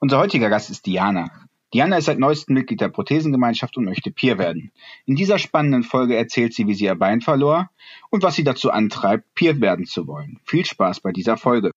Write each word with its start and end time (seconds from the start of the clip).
Unser 0.00 0.18
heutiger 0.18 0.48
Gast 0.48 0.70
ist 0.70 0.86
Diana. 0.86 1.28
Diana 1.74 1.96
ist 1.98 2.04
seit 2.04 2.20
neuestem 2.20 2.54
Mitglied 2.54 2.80
der 2.80 2.88
Prothesengemeinschaft 2.88 3.76
und 3.76 3.84
möchte 3.84 4.12
Peer 4.12 4.38
werden. 4.38 4.70
In 5.06 5.16
dieser 5.16 5.38
spannenden 5.38 5.82
Folge 5.82 6.16
erzählt 6.16 6.54
sie, 6.54 6.68
wie 6.68 6.74
sie 6.74 6.84
ihr 6.84 6.94
Bein 6.94 7.20
verlor 7.20 7.68
und 8.08 8.22
was 8.22 8.36
sie 8.36 8.44
dazu 8.44 8.70
antreibt, 8.70 9.24
Peer 9.34 9.60
werden 9.60 9.86
zu 9.86 10.06
wollen. 10.06 10.38
Viel 10.44 10.64
Spaß 10.64 11.00
bei 11.00 11.10
dieser 11.10 11.36
Folge. 11.36 11.72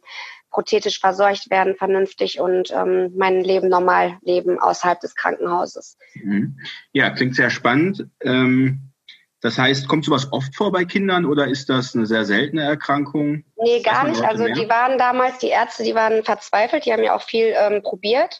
prothetisch 0.50 1.00
versorgt 1.00 1.50
werden, 1.50 1.76
vernünftig 1.76 2.40
und 2.40 2.72
ähm, 2.72 3.12
mein 3.16 3.44
Leben 3.44 3.68
normal 3.68 4.18
leben 4.22 4.58
außerhalb 4.58 5.00
des 5.02 5.14
Krankenhauses. 5.14 5.98
Mhm. 6.16 6.58
Ja, 6.94 7.10
klingt 7.10 7.36
sehr 7.36 7.50
spannend. 7.50 8.08
Ähm, 8.22 8.94
das 9.42 9.60
heißt, 9.60 9.88
kommt 9.88 10.06
sowas 10.06 10.32
oft 10.32 10.56
vor 10.56 10.72
bei 10.72 10.86
Kindern 10.86 11.26
oder 11.26 11.48
ist 11.48 11.70
das 11.70 11.94
eine 11.94 12.06
sehr 12.06 12.26
seltene 12.26 12.64
Erkrankung? 12.64 13.44
Nee, 13.66 13.82
gar 13.82 14.04
nicht. 14.04 14.24
Also 14.24 14.46
die 14.46 14.70
waren 14.70 15.00
damals, 15.00 15.40
die 15.40 15.50
Ärzte, 15.50 15.82
die 15.82 15.96
waren 15.96 16.24
verzweifelt, 16.24 16.86
die 16.86 16.94
haben 16.94 17.02
ja 17.02 17.16
auch 17.16 17.24
viel 17.24 17.52
ähm, 17.58 17.82
probiert. 17.82 18.40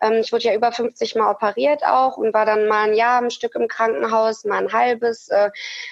Ähm, 0.00 0.14
ich 0.14 0.32
wurde 0.32 0.44
ja 0.44 0.54
über 0.54 0.72
50 0.72 1.14
Mal 1.14 1.30
operiert 1.30 1.86
auch 1.86 2.16
und 2.16 2.34
war 2.34 2.44
dann 2.44 2.66
mal 2.66 2.88
ein 2.88 2.94
Jahr 2.94 3.22
ein 3.22 3.30
Stück 3.30 3.54
im 3.54 3.68
Krankenhaus, 3.68 4.44
mal 4.44 4.58
ein 4.58 4.72
halbes. 4.72 5.28
Äh, 5.28 5.50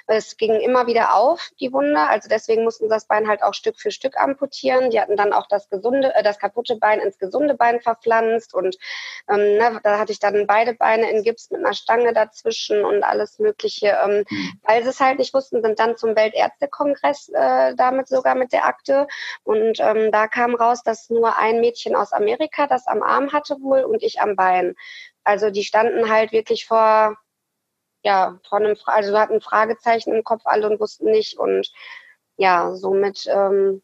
es 0.09 0.37
ging 0.37 0.55
immer 0.55 0.89
wieder 0.89 1.15
auf, 1.15 1.53
die 1.61 1.73
Wunde. 1.73 2.01
Also 2.01 2.29
deswegen 2.29 2.65
mussten 2.65 2.87
sie 2.87 2.91
das 2.91 3.07
Bein 3.07 3.29
halt 3.29 3.45
auch 3.45 3.55
Stück 3.55 3.79
für 3.79 3.93
Stück 3.93 4.17
amputieren. 4.17 4.91
Die 4.91 5.01
hatten 5.01 5.17
dann 5.17 5.33
auch 5.33 5.47
das 5.47 5.71
gesunde, 5.71 6.13
äh, 6.17 6.25
das 6.25 6.41
kaputte 6.41 6.75
Bein 6.75 6.99
ins 6.99 7.19
gesunde 7.19 7.55
Bein 7.55 7.81
verpflanzt 7.81 8.53
und 8.53 8.77
ähm, 9.31 9.59
ne, 9.59 9.81
da 9.85 10.01
hatte 10.01 10.11
ich 10.11 10.19
dann 10.19 10.49
beide 10.49 10.75
Beine 10.75 11.09
in 11.09 11.23
Gips 11.23 11.53
mit 11.53 11.61
einer 11.61 11.75
Stange 11.75 12.13
dazwischen 12.13 12.85
und 12.85 13.05
alles 13.05 13.39
Mögliche. 13.39 13.97
Ähm, 14.05 14.25
mhm. 14.29 14.61
Weil 14.65 14.83
sie 14.83 14.89
es 14.89 14.99
halt 14.99 15.21
nicht 15.21 15.35
wussten, 15.35 15.63
sind 15.63 15.79
dann 15.79 15.97
zum 15.97 16.17
Weltärztekongress 16.17 17.29
äh, 17.29 17.77
damit 17.77 18.09
sogar 18.09 18.35
mit 18.35 18.53
der 18.53 18.72
Akte 18.73 19.07
und 19.45 19.79
ähm, 19.81 20.11
da 20.11 20.29
kam 20.29 20.55
raus, 20.55 20.83
dass 20.83 21.11
nur 21.11 21.37
ein 21.39 21.61
Mädchen 21.61 21.95
aus 21.95 22.13
Amerika 22.13 22.67
das 22.67 22.87
am 22.87 23.03
Arm 23.03 23.33
hatte 23.33 23.57
wohl 23.61 23.83
und 23.83 24.03
ich 24.03 24.21
am 24.21 24.37
Bein. 24.37 24.75
Also 25.25 25.51
die 25.51 25.65
standen 25.65 26.11
halt 26.11 26.33
wirklich 26.33 26.67
vor, 26.67 27.17
ja, 28.03 28.39
vor 28.49 28.59
einem, 28.59 28.77
also 28.87 29.19
hatten 29.19 29.41
Fragezeichen 29.41 30.13
im 30.15 30.25
Kopf 30.25 30.43
alle 30.45 30.69
und 30.69 30.81
wussten 30.81 31.11
nicht 31.11 31.39
und 31.39 31.71
ja, 32.37 32.75
somit 32.75 33.27
ähm, 33.27 33.83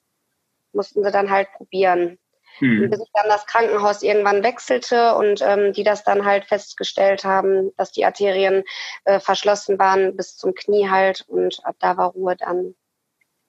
mussten 0.73 1.05
sie 1.05 1.11
dann 1.11 1.31
halt 1.31 1.49
probieren. 1.53 2.19
Hm. 2.59 2.91
Bis 2.91 3.01
ich 3.01 3.11
dann 3.15 3.29
das 3.29 3.47
Krankenhaus 3.47 4.03
irgendwann 4.03 4.43
wechselte 4.43 5.15
und 5.15 5.41
ähm, 5.43 5.73
die 5.73 5.85
das 5.85 6.03
dann 6.03 6.25
halt 6.25 6.45
festgestellt 6.45 7.25
haben, 7.25 7.71
dass 7.77 7.93
die 7.93 8.05
Arterien 8.05 8.65
äh, 9.05 9.21
verschlossen 9.21 9.79
waren 9.79 10.17
bis 10.17 10.37
zum 10.37 10.55
Knie 10.55 10.89
halt 10.89 11.25
und 11.29 11.61
ab 11.65 11.77
da 11.79 11.97
war 11.97 12.13
Ruhe 12.13 12.37
dann. 12.37 12.75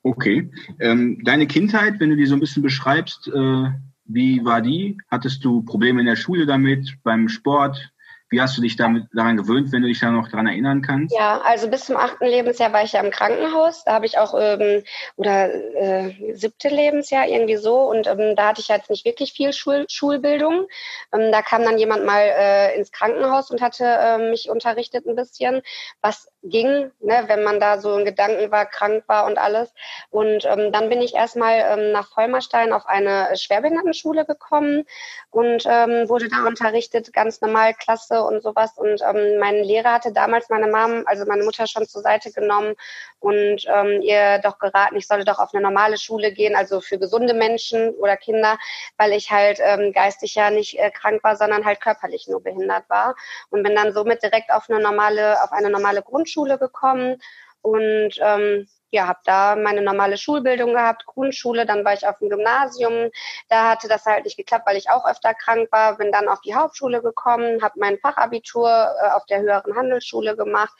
Okay. 0.03 0.49
Ähm, 0.79 1.21
deine 1.23 1.47
Kindheit, 1.47 1.99
wenn 1.99 2.09
du 2.09 2.15
die 2.15 2.25
so 2.25 2.35
ein 2.35 2.39
bisschen 2.39 2.63
beschreibst, 2.63 3.27
äh, 3.27 3.71
wie 4.05 4.43
war 4.43 4.61
die? 4.61 4.97
Hattest 5.09 5.45
du 5.45 5.61
Probleme 5.61 5.99
in 5.99 6.07
der 6.07 6.15
Schule 6.15 6.45
damit, 6.45 6.97
beim 7.03 7.29
Sport? 7.29 7.91
Wie 8.31 8.39
hast 8.39 8.55
du 8.57 8.61
dich 8.61 8.75
damit 8.75 9.05
daran 9.11 9.37
gewöhnt, 9.37 9.71
wenn 9.71 9.81
du 9.81 9.87
dich 9.87 9.99
da 9.99 10.11
noch 10.11 10.29
daran 10.29 10.45
erinnern 10.45 10.83
kannst? 10.83 11.15
Ja, 11.15 11.41
also 11.41 11.67
bis 11.67 11.85
zum 11.85 11.97
achten 11.97 12.25
Lebensjahr 12.25 12.71
war 12.71 12.83
ich 12.83 12.93
ja 12.93 13.01
im 13.01 13.09
Krankenhaus. 13.09 13.83
Da 13.85 13.93
habe 13.93 14.05
ich 14.05 14.19
auch 14.19 14.35
ähm, 14.39 14.83
oder 15.15 15.51
äh, 15.51 16.35
siebte 16.35 16.69
Lebensjahr 16.69 17.27
irgendwie 17.27 17.57
so 17.57 17.89
und 17.89 18.05
ähm, 18.05 18.35
da 18.35 18.49
hatte 18.49 18.61
ich 18.61 18.67
jetzt 18.67 18.91
nicht 18.91 19.03
wirklich 19.03 19.33
viel 19.33 19.51
Schul 19.51 19.85
Schulbildung. 19.89 20.67
Ähm, 21.11 21.31
da 21.31 21.41
kam 21.41 21.63
dann 21.63 21.79
jemand 21.79 22.05
mal 22.05 22.21
äh, 22.21 22.77
ins 22.77 22.91
Krankenhaus 22.91 23.49
und 23.49 23.61
hatte 23.61 23.85
äh, 23.85 24.29
mich 24.29 24.47
unterrichtet 24.49 25.07
ein 25.07 25.15
bisschen, 25.15 25.61
was 26.01 26.27
ging, 26.43 26.91
ne, 27.01 27.23
wenn 27.27 27.43
man 27.43 27.59
da 27.59 27.79
so 27.79 27.97
in 27.97 28.05
Gedanken 28.05 28.51
war, 28.51 28.65
krank 28.65 29.03
war 29.07 29.25
und 29.25 29.37
alles. 29.37 29.73
Und 30.09 30.45
ähm, 30.45 30.71
dann 30.71 30.89
bin 30.89 31.01
ich 31.01 31.13
erstmal 31.13 31.59
ähm, 31.59 31.91
nach 31.91 32.09
Vollmerstein 32.13 32.71
auf 32.71 32.85
eine 32.85 33.35
Schwerbehindertenschule 33.35 34.25
gekommen 34.25 34.85
und 35.31 35.65
ähm, 35.65 36.07
wurde 36.07 36.29
da 36.29 36.47
unterrichtet, 36.47 37.11
ganz 37.13 37.41
normal 37.41 37.73
Klasse 37.73 38.23
und 38.23 38.41
sowas. 38.41 38.77
Und 38.77 39.01
ähm, 39.01 39.37
mein 39.39 39.63
Lehrer 39.63 39.93
hatte 39.93 40.13
damals 40.13 40.49
meine 40.49 40.67
Mom, 40.67 41.03
also 41.05 41.25
meine 41.25 41.43
Mutter 41.43 41.67
schon 41.67 41.87
zur 41.87 42.01
Seite 42.01 42.31
genommen 42.31 42.75
und 43.19 43.65
ähm, 43.67 44.01
ihr 44.01 44.39
doch 44.39 44.59
geraten, 44.59 44.95
ich 44.95 45.07
solle 45.07 45.25
doch 45.25 45.39
auf 45.39 45.53
eine 45.53 45.61
normale 45.61 45.97
Schule 45.97 46.31
gehen, 46.31 46.55
also 46.55 46.79
für 46.79 46.97
gesunde 46.97 47.33
Menschen 47.33 47.89
oder 47.95 48.15
Kinder, 48.15 48.57
weil 48.97 49.11
ich 49.11 49.29
halt 49.29 49.59
ähm, 49.61 49.91
geistig 49.91 50.35
ja 50.35 50.49
nicht 50.49 50.79
äh, 50.79 50.89
krank 50.89 51.21
war, 51.23 51.35
sondern 51.35 51.65
halt 51.65 51.81
körperlich 51.81 52.27
nur 52.27 52.41
behindert 52.41 52.89
war. 52.89 53.15
Und 53.49 53.63
bin 53.63 53.75
dann 53.75 53.91
somit 53.91 54.23
direkt 54.23 54.51
auf 54.51 54.69
eine 54.69 54.79
normale, 54.79 55.43
auf 55.43 55.51
eine 55.51 55.69
normale 55.69 56.01
Grundschule 56.01 56.28
Grundschule 56.29 56.59
gekommen 56.59 57.17
und 57.61 58.11
ähm, 58.21 58.67
ja, 58.91 59.07
habe 59.07 59.19
da 59.25 59.55
meine 59.55 59.81
normale 59.81 60.17
Schulbildung 60.17 60.73
gehabt, 60.73 61.05
Grundschule, 61.05 61.65
dann 61.65 61.85
war 61.85 61.93
ich 61.93 62.07
auf 62.07 62.17
dem 62.19 62.29
Gymnasium. 62.29 63.11
Da 63.47 63.69
hatte 63.69 63.87
das 63.87 64.05
halt 64.05 64.25
nicht 64.25 64.37
geklappt, 64.37 64.65
weil 64.65 64.77
ich 64.77 64.89
auch 64.89 65.05
öfter 65.05 65.35
krank 65.35 65.67
war. 65.71 65.97
Bin 65.97 66.11
dann 66.11 66.27
auf 66.27 66.41
die 66.41 66.55
Hauptschule 66.55 67.03
gekommen, 67.03 67.61
habe 67.61 67.79
mein 67.79 67.99
Fachabitur 67.99 68.67
äh, 68.67 69.09
auf 69.11 69.25
der 69.27 69.41
höheren 69.41 69.75
Handelsschule 69.75 70.35
gemacht, 70.35 70.73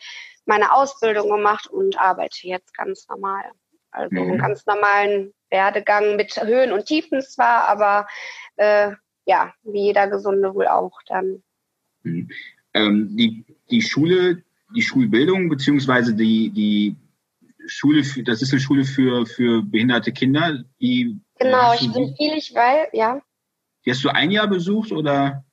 meine 0.45 0.73
Ausbildung 0.73 1.29
gemacht 1.29 1.67
und 1.67 1.99
arbeite 1.99 2.47
jetzt 2.47 2.73
ganz 2.75 3.07
normal. 3.07 3.43
Also 3.91 4.15
mhm. 4.15 4.31
einen 4.31 4.37
ganz 4.39 4.65
normalen 4.65 5.33
Werdegang 5.51 6.15
mit 6.15 6.35
Höhen 6.41 6.71
und 6.71 6.85
Tiefen 6.85 7.21
zwar, 7.21 7.67
aber 7.67 8.07
äh, 8.55 8.91
ja, 9.25 9.53
wie 9.63 9.83
jeder 9.83 10.07
Gesunde 10.07 10.55
wohl 10.55 10.67
auch 10.67 10.99
dann. 11.05 11.43
Mhm. 12.01 12.29
Ähm, 12.73 13.15
die, 13.15 13.45
die 13.69 13.81
Schule, 13.81 14.43
die 14.75 14.81
Schulbildung 14.81 15.49
beziehungsweise 15.49 16.13
die, 16.13 16.49
die 16.51 16.95
Schule, 17.67 18.03
für, 18.03 18.23
das 18.23 18.41
ist 18.41 18.51
eine 18.51 18.61
Schule 18.61 18.83
für, 18.83 19.25
für 19.25 19.61
behinderte 19.63 20.11
Kinder. 20.11 20.63
Die 20.79 21.19
genau, 21.37 21.73
ich 21.73 21.91
bin 21.91 22.15
viel, 22.15 22.33
ich 22.33 22.53
weiß, 22.53 22.89
ja. 22.93 23.21
Die 23.85 23.91
hast 23.91 24.03
du 24.03 24.09
ein 24.09 24.31
Jahr 24.31 24.47
besucht 24.47 24.91
oder? 24.91 25.43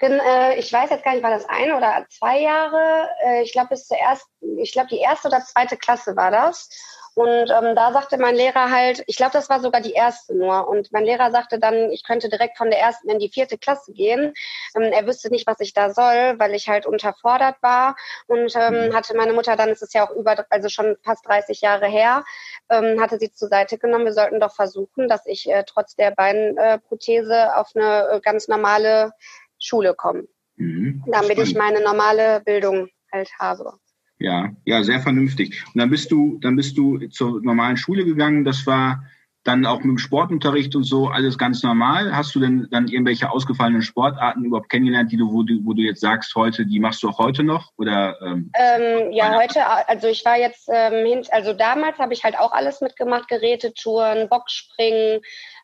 Äh, 0.00 0.58
ich 0.58 0.72
weiß 0.72 0.90
jetzt 0.90 1.04
gar 1.04 1.12
nicht, 1.14 1.22
war 1.22 1.30
das 1.30 1.48
ein 1.48 1.72
oder 1.72 2.04
zwei 2.10 2.40
Jahre? 2.40 3.08
Äh, 3.24 3.42
ich 3.42 3.52
glaube, 3.52 3.70
bis 3.70 3.86
zuerst, 3.86 4.26
ich 4.58 4.72
glaube, 4.72 4.88
die 4.88 4.98
erste 4.98 5.28
oder 5.28 5.40
zweite 5.40 5.76
Klasse 5.76 6.16
war 6.16 6.30
das. 6.30 6.68
Und 7.14 7.50
ähm, 7.50 7.74
da 7.74 7.92
sagte 7.92 8.16
mein 8.16 8.34
Lehrer 8.34 8.70
halt, 8.70 9.04
ich 9.06 9.16
glaube, 9.16 9.32
das 9.32 9.50
war 9.50 9.60
sogar 9.60 9.82
die 9.82 9.92
erste 9.92 10.34
nur. 10.34 10.66
Und 10.66 10.92
mein 10.92 11.04
Lehrer 11.04 11.30
sagte 11.30 11.58
dann, 11.58 11.90
ich 11.90 12.04
könnte 12.04 12.30
direkt 12.30 12.56
von 12.56 12.70
der 12.70 12.80
ersten 12.80 13.10
in 13.10 13.18
die 13.18 13.28
vierte 13.28 13.58
Klasse 13.58 13.92
gehen. 13.92 14.32
Ähm, 14.74 14.84
er 14.92 15.06
wüsste 15.06 15.30
nicht, 15.30 15.46
was 15.46 15.60
ich 15.60 15.74
da 15.74 15.92
soll, 15.92 16.38
weil 16.38 16.54
ich 16.54 16.68
halt 16.68 16.86
unterfordert 16.86 17.56
war. 17.60 17.96
Und 18.28 18.54
ähm, 18.56 18.88
mhm. 18.88 18.94
hatte 18.94 19.14
meine 19.14 19.34
Mutter 19.34 19.56
dann, 19.56 19.68
es 19.68 19.82
ist 19.82 19.92
ja 19.92 20.06
auch 20.06 20.14
über, 20.16 20.46
also 20.48 20.68
schon 20.70 20.96
fast 21.04 21.26
30 21.26 21.60
Jahre 21.60 21.86
her, 21.86 22.24
ähm, 22.70 23.00
hatte 23.00 23.18
sie 23.18 23.30
zur 23.30 23.48
Seite 23.48 23.76
genommen. 23.76 24.06
Wir 24.06 24.14
sollten 24.14 24.40
doch 24.40 24.54
versuchen, 24.54 25.06
dass 25.08 25.26
ich 25.26 25.50
äh, 25.50 25.64
trotz 25.66 25.94
der 25.94 26.12
Beinprothese 26.12 27.34
äh, 27.34 27.48
auf 27.54 27.72
eine 27.74 28.08
äh, 28.08 28.20
ganz 28.20 28.48
normale 28.48 29.12
Schule 29.58 29.94
komme. 29.94 30.28
Mhm. 30.56 31.04
Damit 31.06 31.38
ich 31.38 31.54
meine 31.54 31.82
normale 31.82 32.40
Bildung 32.40 32.88
halt 33.12 33.30
habe. 33.38 33.74
Ja, 34.22 34.50
ja, 34.64 34.82
sehr 34.84 35.00
vernünftig. 35.00 35.64
Und 35.74 35.80
dann 35.80 35.90
bist 35.90 36.10
du, 36.12 36.38
dann 36.40 36.56
bist 36.56 36.78
du 36.78 36.98
zur 37.08 37.42
normalen 37.42 37.76
Schule 37.76 38.04
gegangen. 38.04 38.44
Das 38.44 38.66
war 38.66 39.02
dann 39.44 39.66
auch 39.66 39.78
mit 39.78 39.86
dem 39.86 39.98
Sportunterricht 39.98 40.76
und 40.76 40.84
so 40.84 41.08
alles 41.08 41.36
ganz 41.36 41.62
normal. 41.64 42.14
Hast 42.14 42.34
du 42.34 42.40
denn 42.40 42.68
dann 42.70 42.86
irgendwelche 42.86 43.30
ausgefallenen 43.30 43.82
Sportarten 43.82 44.44
überhaupt 44.44 44.68
kennengelernt, 44.68 45.10
die 45.10 45.16
du, 45.16 45.32
wo 45.32 45.42
du, 45.42 45.58
wo 45.64 45.72
du 45.72 45.82
jetzt 45.82 46.00
sagst, 46.00 46.34
heute, 46.36 46.64
die 46.64 46.78
machst 46.78 47.02
du 47.02 47.08
auch 47.08 47.18
heute 47.18 47.42
noch? 47.42 47.72
Oder 47.76 48.16
ähm, 48.22 48.52
ähm, 48.54 49.10
ja, 49.10 49.36
heute, 49.36 49.66
also 49.88 50.06
ich 50.06 50.24
war 50.24 50.38
jetzt 50.38 50.68
ähm, 50.72 51.22
also 51.32 51.52
damals 51.52 51.98
habe 51.98 52.12
ich 52.12 52.22
halt 52.22 52.38
auch 52.38 52.52
alles 52.52 52.80
mitgemacht, 52.80 53.26
Gerätetouren, 53.26 54.28
Boxspringen, 54.28 55.20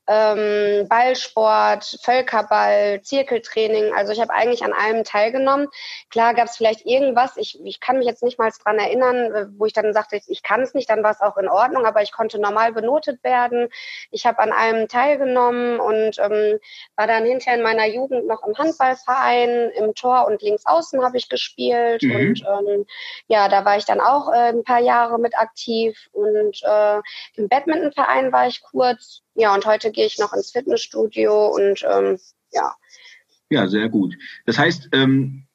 ähm, 0.08 0.88
Ballsport, 0.88 1.98
Völkerball, 2.02 3.02
Zirkeltraining. 3.02 3.92
Also 3.94 4.12
ich 4.12 4.20
habe 4.20 4.32
eigentlich 4.32 4.64
an 4.64 4.72
allem 4.72 5.04
teilgenommen. 5.04 5.68
Klar 6.10 6.32
gab 6.34 6.46
es 6.46 6.56
vielleicht 6.56 6.86
irgendwas, 6.86 7.36
ich, 7.36 7.60
ich 7.62 7.80
kann 7.80 7.98
mich 7.98 8.06
jetzt 8.06 8.22
nicht 8.22 8.38
mal 8.38 8.50
dran 8.62 8.78
erinnern, 8.78 9.16
äh, 9.34 9.46
wo 9.58 9.66
ich 9.66 9.74
dann 9.74 9.92
sagte, 9.92 10.18
ich 10.26 10.42
kann 10.42 10.62
es 10.62 10.72
nicht, 10.72 10.88
dann 10.88 11.02
war 11.02 11.10
es 11.10 11.20
auch 11.20 11.36
in 11.36 11.48
Ordnung, 11.48 11.84
aber 11.84 12.02
ich 12.02 12.12
konnte 12.12 12.40
normal 12.40 12.72
benotet 12.72 13.22
werden. 13.22 13.68
Ich 14.10 14.24
habe 14.24 14.38
an 14.38 14.50
allem 14.50 14.88
teilgenommen 14.88 15.78
und 15.78 16.18
ähm, 16.18 16.58
war 16.96 17.06
dann 17.06 17.26
hinterher 17.26 17.58
in 17.58 17.62
meiner 17.62 17.86
Jugend 17.86 18.26
noch 18.26 18.46
im 18.46 18.56
Handballverein, 18.56 19.70
im 19.72 19.94
Tor 19.94 20.26
und 20.26 20.40
links 20.40 20.64
außen 20.64 21.04
habe 21.04 21.18
ich 21.18 21.28
gespielt. 21.28 22.02
Mhm. 22.02 22.16
Und 22.16 22.44
ähm, 22.46 22.86
ja, 23.26 23.48
da 23.48 23.66
war 23.66 23.76
ich 23.76 23.84
dann 23.84 24.00
auch 24.00 24.32
äh, 24.32 24.48
ein 24.48 24.64
paar 24.64 24.80
Jahre 24.80 25.18
mit 25.18 25.36
aktiv. 25.36 26.08
Und 26.12 26.62
äh, 26.62 27.00
im 27.34 27.48
Badmintonverein 27.48 28.32
war 28.32 28.46
ich 28.46 28.62
kurz 28.62 29.22
ja, 29.38 29.54
und 29.54 29.64
heute 29.66 29.92
gehe 29.92 30.06
ich 30.06 30.18
noch 30.18 30.32
ins 30.32 30.50
Fitnessstudio 30.50 31.46
und 31.54 31.86
ähm, 31.88 32.18
ja. 32.52 32.74
Ja, 33.50 33.68
sehr 33.68 33.88
gut. 33.88 34.16
Das 34.46 34.58
heißt, 34.58 34.88
ähm, 34.92 35.46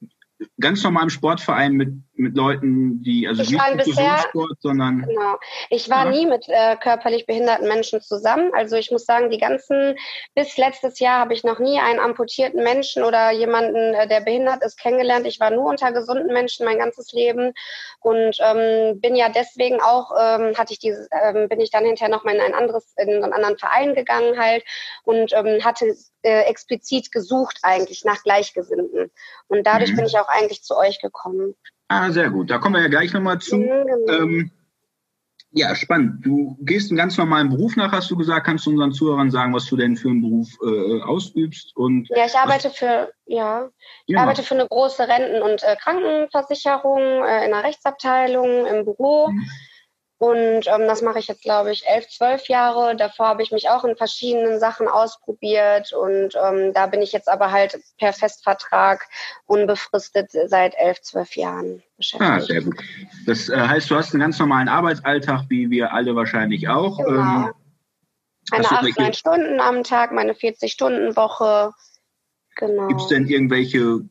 ganz 0.59 0.81
normal 0.83 1.03
im 1.03 1.09
Sportverein 1.09 1.73
mit, 1.73 1.93
mit 2.15 2.35
Leuten, 2.35 3.01
die, 3.01 3.27
also 3.27 3.41
ich 3.41 3.51
nicht 3.51 3.85
bisher, 3.85 4.19
Sport, 4.29 4.57
sondern. 4.59 5.01
Genau. 5.07 5.37
Ich 5.69 5.89
war 5.89 6.05
ja. 6.05 6.11
nie 6.11 6.25
mit 6.27 6.45
äh, 6.47 6.75
körperlich 6.75 7.25
behinderten 7.25 7.67
Menschen 7.67 8.01
zusammen. 8.01 8.51
Also 8.53 8.75
ich 8.75 8.91
muss 8.91 9.05
sagen, 9.05 9.31
die 9.31 9.39
ganzen, 9.39 9.95
bis 10.35 10.57
letztes 10.57 10.99
Jahr 10.99 11.19
habe 11.19 11.33
ich 11.33 11.43
noch 11.43 11.59
nie 11.59 11.79
einen 11.79 11.99
amputierten 11.99 12.63
Menschen 12.63 13.03
oder 13.03 13.31
jemanden, 13.31 13.95
äh, 13.95 14.07
der 14.07 14.21
behindert 14.21 14.63
ist, 14.63 14.79
kennengelernt. 14.79 15.25
Ich 15.25 15.39
war 15.39 15.49
nur 15.49 15.65
unter 15.65 15.91
gesunden 15.91 16.31
Menschen 16.31 16.65
mein 16.65 16.77
ganzes 16.77 17.11
Leben 17.13 17.53
und 17.99 18.37
ähm, 18.39 19.01
bin 19.01 19.15
ja 19.15 19.29
deswegen 19.29 19.81
auch, 19.81 20.11
ähm, 20.11 20.55
hatte 20.55 20.73
ich 20.73 20.79
dieses, 20.79 21.07
ähm, 21.11 21.49
bin 21.49 21.59
ich 21.59 21.71
dann 21.71 21.85
hinterher 21.85 22.13
noch 22.13 22.23
mal 22.23 22.35
in 22.35 22.41
ein 22.41 22.53
anderes, 22.53 22.93
in 22.97 23.23
einen 23.23 23.33
anderen 23.33 23.57
Verein 23.57 23.95
gegangen 23.95 24.39
halt 24.39 24.63
und 25.03 25.33
ähm, 25.33 25.63
hatte 25.63 25.95
äh, 26.21 26.43
explizit 26.43 27.11
gesucht 27.11 27.59
eigentlich 27.63 28.05
nach 28.05 28.21
Gleichgesinnten. 28.23 29.11
Und 29.47 29.63
dadurch 29.65 29.91
mhm. 29.91 29.97
bin 29.97 30.05
ich 30.05 30.17
auch 30.17 30.27
eigentlich 30.27 30.63
zu 30.63 30.77
euch 30.77 31.01
gekommen. 31.01 31.55
Ah, 31.87 32.11
sehr 32.11 32.29
gut. 32.29 32.49
Da 32.49 32.57
kommen 32.57 32.75
wir 32.75 32.81
ja 32.81 32.87
gleich 32.87 33.13
nochmal 33.13 33.39
zu. 33.39 33.59
Genau. 33.59 34.07
Ähm, 34.07 34.51
ja, 35.55 35.75
spannend. 35.75 36.25
Du 36.25 36.57
gehst 36.61 36.89
einen 36.89 36.97
ganz 36.97 37.15
normalen 37.15 37.49
Beruf 37.49 37.75
nach, 37.75 37.91
hast 37.91 38.09
du 38.09 38.17
gesagt. 38.17 38.47
Kannst 38.47 38.65
du 38.65 38.71
unseren 38.71 38.91
Zuhörern 38.91 39.29
sagen, 39.29 39.53
was 39.53 39.67
du 39.67 39.77
denn 39.77 39.95
für 39.95 40.09
einen 40.09 40.21
Beruf 40.21 40.49
äh, 40.65 41.01
ausübst? 41.03 41.75
Und 41.75 42.09
ja, 42.09 42.25
ich 42.25 42.35
arbeite 42.35 42.71
für, 42.71 43.11
ja, 43.25 43.69
ich 44.07 44.15
ja. 44.15 44.21
arbeite 44.21 44.41
für 44.41 44.55
eine 44.55 44.67
große 44.67 45.07
Renten- 45.07 45.43
und 45.43 45.61
äh, 45.61 45.75
Krankenversicherung 45.75 47.23
äh, 47.23 47.45
in 47.45 47.51
der 47.51 47.63
Rechtsabteilung 47.63 48.65
im 48.65 48.83
Büro. 48.83 49.27
Mhm. 49.29 49.47
Und 50.17 50.67
ähm, 50.67 50.87
das 50.87 51.01
mache 51.01 51.19
ich 51.19 51.27
jetzt, 51.27 51.41
glaube 51.41 51.71
ich, 51.71 51.85
elf, 51.85 52.07
zwölf 52.07 52.47
Jahre. 52.47 52.95
Davor 52.95 53.27
habe 53.27 53.43
ich 53.43 53.51
mich 53.51 53.69
auch 53.69 53.83
in 53.83 53.97
verschiedenen 53.97 54.59
Sachen 54.59 54.87
ausprobiert. 54.87 55.91
Und 55.91 56.35
ähm, 56.41 56.73
da 56.73 56.87
bin 56.87 57.01
ich 57.01 57.11
jetzt 57.11 57.27
aber 57.27 57.51
halt 57.51 57.79
per 57.97 58.13
Festvertrag 58.13 59.05
unbefristet 59.45 60.31
seit 60.31 60.75
elf, 60.77 61.01
zwölf 61.01 61.35
Jahren 61.35 61.83
beschäftigt. 61.97 62.31
Ah, 62.31 62.39
sehr 62.39 62.61
gut. 62.61 62.75
Das 63.25 63.49
äh, 63.49 63.57
heißt, 63.57 63.89
du 63.89 63.95
hast 63.95 64.13
einen 64.13 64.21
ganz 64.21 64.39
normalen 64.39 64.69
Arbeitsalltag, 64.69 65.45
wie 65.49 65.69
wir 65.69 65.93
alle 65.93 66.15
wahrscheinlich 66.15 66.69
auch. 66.69 66.97
Genau. 66.97 67.47
Ähm, 67.47 67.53
meine 68.51 68.71
acht, 68.71 68.99
neun 68.99 69.13
Stunden 69.13 69.59
am 69.59 69.83
Tag, 69.83 70.11
meine 70.11 70.33
40-Stunden-Woche. 70.33 71.73
Genau. 72.55 72.87
Gibt 72.87 73.01
es 73.01 73.07
denn 73.07 73.27
irgendwelche 73.27 74.01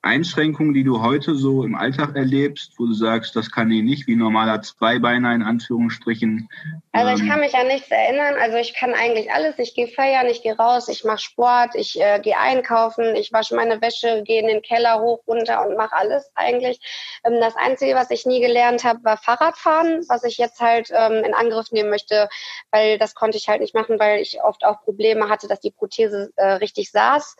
Einschränkungen, 0.00 0.72
die 0.72 0.84
du 0.84 1.02
heute 1.02 1.34
so 1.34 1.64
im 1.64 1.74
Alltag 1.74 2.14
erlebst, 2.14 2.74
wo 2.78 2.86
du 2.86 2.94
sagst, 2.94 3.34
das 3.34 3.50
kann 3.50 3.70
ich 3.70 3.82
nicht, 3.82 4.06
wie 4.06 4.14
normaler 4.14 4.62
Zweibeiner 4.62 5.34
in 5.34 5.42
Anführungsstrichen? 5.42 6.48
Also 6.92 7.14
ich 7.14 7.20
ähm, 7.20 7.28
kann 7.28 7.40
mich 7.40 7.54
an 7.54 7.66
nichts 7.66 7.90
erinnern. 7.90 8.36
Also 8.40 8.56
ich 8.56 8.74
kann 8.74 8.94
eigentlich 8.94 9.32
alles. 9.32 9.58
Ich 9.58 9.74
gehe 9.74 9.88
feiern, 9.88 10.28
ich 10.28 10.42
gehe 10.42 10.56
raus, 10.56 10.88
ich 10.88 11.04
mache 11.04 11.18
Sport, 11.18 11.74
ich 11.74 12.00
äh, 12.00 12.20
gehe 12.20 12.38
einkaufen, 12.38 13.16
ich 13.16 13.32
wasche 13.32 13.56
meine 13.56 13.80
Wäsche, 13.82 14.22
gehe 14.22 14.40
in 14.40 14.46
den 14.46 14.62
Keller 14.62 15.00
hoch, 15.00 15.26
runter 15.26 15.66
und 15.66 15.76
mache 15.76 15.96
alles 15.96 16.30
eigentlich. 16.34 16.78
Ähm, 17.24 17.40
das 17.40 17.56
Einzige, 17.56 17.96
was 17.96 18.10
ich 18.10 18.26
nie 18.26 18.40
gelernt 18.40 18.84
habe, 18.84 19.02
war 19.02 19.16
Fahrradfahren, 19.16 20.04
was 20.08 20.24
ich 20.24 20.38
jetzt 20.38 20.60
halt 20.60 20.90
ähm, 20.92 21.24
in 21.24 21.34
Angriff 21.34 21.72
nehmen 21.72 21.90
möchte, 21.90 22.28
weil 22.70 22.98
das 22.98 23.14
konnte 23.14 23.36
ich 23.36 23.48
halt 23.48 23.60
nicht 23.60 23.74
machen, 23.74 23.98
weil 23.98 24.20
ich 24.20 24.40
oft 24.42 24.64
auch 24.64 24.82
Probleme 24.82 25.28
hatte, 25.28 25.48
dass 25.48 25.60
die 25.60 25.72
Prothese 25.72 26.30
äh, 26.36 26.52
richtig 26.52 26.92
saß. 26.92 27.36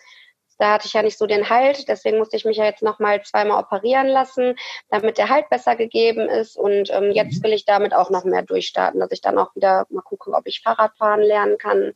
Da 0.58 0.72
hatte 0.72 0.86
ich 0.86 0.94
ja 0.94 1.02
nicht 1.02 1.18
so 1.18 1.26
den 1.26 1.50
Halt, 1.50 1.88
deswegen 1.88 2.18
musste 2.18 2.36
ich 2.36 2.44
mich 2.44 2.56
ja 2.56 2.64
jetzt 2.64 2.82
nochmal 2.82 3.22
zweimal 3.22 3.62
operieren 3.62 4.06
lassen, 4.06 4.56
damit 4.88 5.18
der 5.18 5.28
Halt 5.28 5.48
besser 5.50 5.76
gegeben 5.76 6.28
ist. 6.28 6.56
Und 6.56 6.90
ähm, 6.90 7.10
jetzt 7.12 7.42
will 7.42 7.52
ich 7.52 7.64
damit 7.64 7.92
auch 7.92 8.10
noch 8.10 8.24
mehr 8.24 8.42
durchstarten, 8.42 9.00
dass 9.00 9.12
ich 9.12 9.20
dann 9.20 9.38
auch 9.38 9.54
wieder 9.54 9.86
mal 9.90 10.02
gucke, 10.02 10.32
ob 10.32 10.46
ich 10.46 10.62
Fahrradfahren 10.62 11.22
lernen 11.22 11.58
kann. 11.58 11.92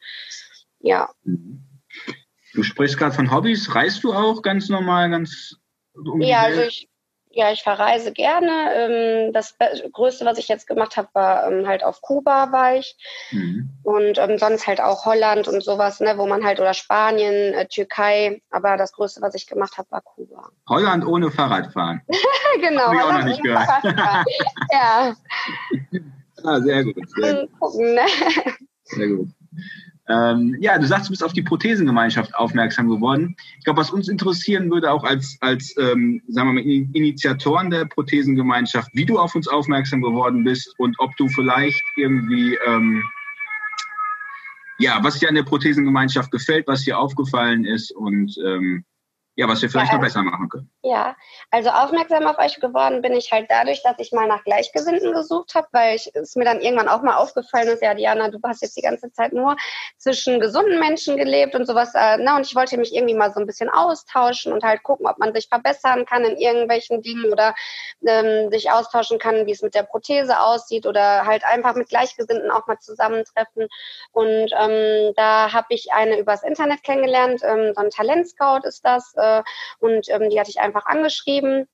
Ja. 0.81 1.11
Du 1.25 2.63
sprichst 2.63 2.99
gerade 2.99 3.15
von 3.15 3.31
Hobbys. 3.31 3.75
Reist 3.75 4.05
du 4.05 4.13
auch 4.13 4.43
ganz 4.43 4.69
normal, 4.69 5.11
ganz 5.11 5.57
um 5.95 6.21
Ja, 6.21 6.43
also 6.43 6.63
ich 6.63 6.90
ja, 7.33 7.53
ich 7.53 7.63
verreise 7.63 8.13
gerne. 8.13 8.75
Ähm, 8.75 9.33
das 9.33 9.57
Größte, 9.93 10.25
was 10.25 10.39
ich 10.39 10.49
jetzt 10.49 10.67
gemacht 10.67 10.97
habe, 10.97 11.09
war 11.13 11.51
ähm, 11.51 11.67
halt 11.67 11.85
auf 11.85 12.01
Kuba 12.01 12.51
war 12.51 12.75
ich. 12.75 12.97
Mhm. 13.31 13.71
Und 13.85 14.19
ähm, 14.19 14.37
sonst 14.37 14.67
halt 14.67 14.81
auch 14.81 15.05
Holland 15.05 15.47
und 15.47 15.63
sowas, 15.63 16.01
ne, 16.01 16.15
wo 16.17 16.27
man 16.27 16.45
halt, 16.45 16.61
oder 16.61 16.75
Spanien, 16.75 17.55
äh, 17.55 17.67
Türkei. 17.67 18.43
Aber 18.51 18.77
das 18.77 18.93
Größte, 18.93 19.23
was 19.23 19.35
ich 19.35 19.47
gemacht 19.47 19.79
habe, 19.79 19.91
war 19.91 20.03
Kuba. 20.03 20.51
Holland 20.69 21.07
ohne 21.07 21.31
Fahrradfahren. 21.31 22.03
genau. 22.61 22.93
Ich 22.93 23.01
auch 23.01 23.13
noch 23.13 23.25
nicht 23.25 23.43
gehört. 23.43 23.69
ja. 24.73 25.15
ah, 26.45 26.61
sehr 26.61 26.85
gut. 26.85 26.97
Sehr 27.11 27.35
gut. 27.47 27.61
Gucken, 27.61 27.95
ne? 27.95 28.07
Sehr 28.85 29.09
gut. 29.09 29.29
Ähm, 30.11 30.57
ja, 30.61 30.77
du 30.77 30.87
sagst, 30.87 31.07
du 31.07 31.11
bist 31.11 31.23
auf 31.23 31.33
die 31.33 31.43
Prothesengemeinschaft 31.43 32.35
aufmerksam 32.35 32.89
geworden. 32.89 33.37
Ich 33.59 33.65
glaube, 33.65 33.81
was 33.81 33.91
uns 33.91 34.09
interessieren 34.09 34.71
würde, 34.71 34.91
auch 34.91 35.05
als, 35.05 35.37
als 35.41 35.75
ähm, 35.79 36.21
sagen 36.29 36.49
wir 36.49 36.55
mal, 36.55 36.65
Initiatoren 36.67 37.71
der 37.71 37.85
Prothesengemeinschaft, 37.85 38.91
wie 38.93 39.05
du 39.05 39.19
auf 39.19 39.35
uns 39.37 39.47
aufmerksam 39.47 40.03
geworden 40.03 40.43
bist 40.43 40.75
und 40.79 40.99
ob 40.99 41.17
du 41.17 41.29
vielleicht 41.29 41.83
irgendwie, 41.97 42.59
ähm, 42.67 43.05
ja, 44.79 44.99
was 45.03 45.21
dir 45.21 45.29
an 45.29 45.37
der 45.37 45.45
Prothesengemeinschaft 45.45 46.33
gefällt, 46.33 46.67
was 46.67 46.83
dir 46.83 46.99
aufgefallen 46.99 47.65
ist 47.65 47.93
und 47.93 48.37
ähm, 48.45 48.85
ja, 49.41 49.49
was 49.49 49.63
wir 49.63 49.71
vielleicht 49.71 49.91
ja, 49.91 49.95
noch 49.97 50.05
besser 50.05 50.23
machen 50.23 50.51
können. 50.51 50.71
Ja, 50.83 51.17
also 51.51 51.71
aufmerksam 51.71 52.27
auf 52.27 52.39
euch 52.39 52.61
geworden 52.61 53.01
bin 53.01 53.15
ich 53.15 53.33
halt 53.33 53.51
dadurch, 53.51 53.83
dass 53.83 53.95
ich 53.99 54.13
mal 54.13 54.29
nach 54.29 54.45
Gleichgesinnten 54.45 55.15
gesucht 55.15 55.55
habe, 55.55 55.67
weil 55.73 55.97
ich, 55.97 56.15
es 56.15 56.37
mir 56.37 56.45
dann 56.45 56.61
irgendwann 56.61 56.91
auch 56.91 57.01
mal 57.01 57.17
aufgefallen 57.17 57.69
ist, 57.69 57.83
ja, 57.83 57.95
Diana, 57.95 58.29
du 58.29 58.39
hast 58.45 58.61
jetzt 58.61 58.77
die 58.77 58.83
ganze 58.83 59.11
Zeit 59.13 59.33
nur 59.33 59.57
zwischen 59.97 60.41
gesunden 60.41 60.79
Menschen 60.79 61.17
gelebt 61.17 61.55
und 61.55 61.67
sowas. 61.67 61.95
Äh, 61.95 62.19
na, 62.19 62.37
und 62.37 62.47
ich 62.47 62.55
wollte 62.55 62.77
mich 62.77 62.95
irgendwie 62.95 63.15
mal 63.15 63.33
so 63.33 63.41
ein 63.41 63.47
bisschen 63.47 63.71
austauschen 63.71 64.53
und 64.53 64.63
halt 64.63 64.83
gucken, 64.83 65.07
ob 65.07 65.17
man 65.17 65.33
sich 65.33 65.49
verbessern 65.49 66.05
kann 66.05 66.23
in 66.25 66.37
irgendwelchen 66.37 67.01
Dingen 67.01 67.33
oder 67.33 67.55
ähm, 68.07 68.51
sich 68.51 68.71
austauschen 68.71 69.19
kann, 69.19 69.47
wie 69.47 69.53
es 69.53 69.63
mit 69.63 69.75
der 69.75 69.85
Prothese 69.85 70.39
aussieht 70.39 70.85
oder 70.85 71.25
halt 71.25 71.45
einfach 71.47 71.75
mit 71.77 71.89
Gleichgesinnten 71.89 72.51
auch 72.51 72.67
mal 72.67 72.79
zusammentreffen. 72.79 73.69
Und 74.13 74.51
ähm, 74.53 75.15
da 75.17 75.51
habe 75.55 75.69
ich 75.71 75.95
eine 75.95 76.19
übers 76.19 76.43
Internet 76.43 76.83
kennengelernt, 76.83 77.41
ähm, 77.43 77.73
so 77.75 77.81
ein 77.81 77.89
Talentscout 77.89 78.67
ist 78.67 78.85
das. 78.85 79.15
Äh, 79.17 79.30
äh, 79.39 79.43
und 79.79 80.09
ähm, 80.09 80.31
die 80.31 80.39
hatte 80.39 80.51
ich 80.51 80.61
einfach 80.61 80.87
angeschrieben. 80.87 81.69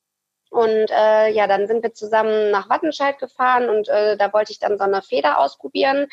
Und 0.48 0.90
äh, 0.90 1.28
ja, 1.30 1.46
dann 1.48 1.66
sind 1.66 1.82
wir 1.82 1.92
zusammen 1.92 2.50
nach 2.50 2.68
Wattenscheid 2.68 3.18
gefahren 3.18 3.68
und 3.68 3.88
äh, 3.88 4.16
da 4.16 4.32
wollte 4.32 4.52
ich 4.52 4.60
dann 4.60 4.78
so 4.78 4.84
eine 4.84 5.02
Feder 5.02 5.38
ausprobieren. 5.38 6.06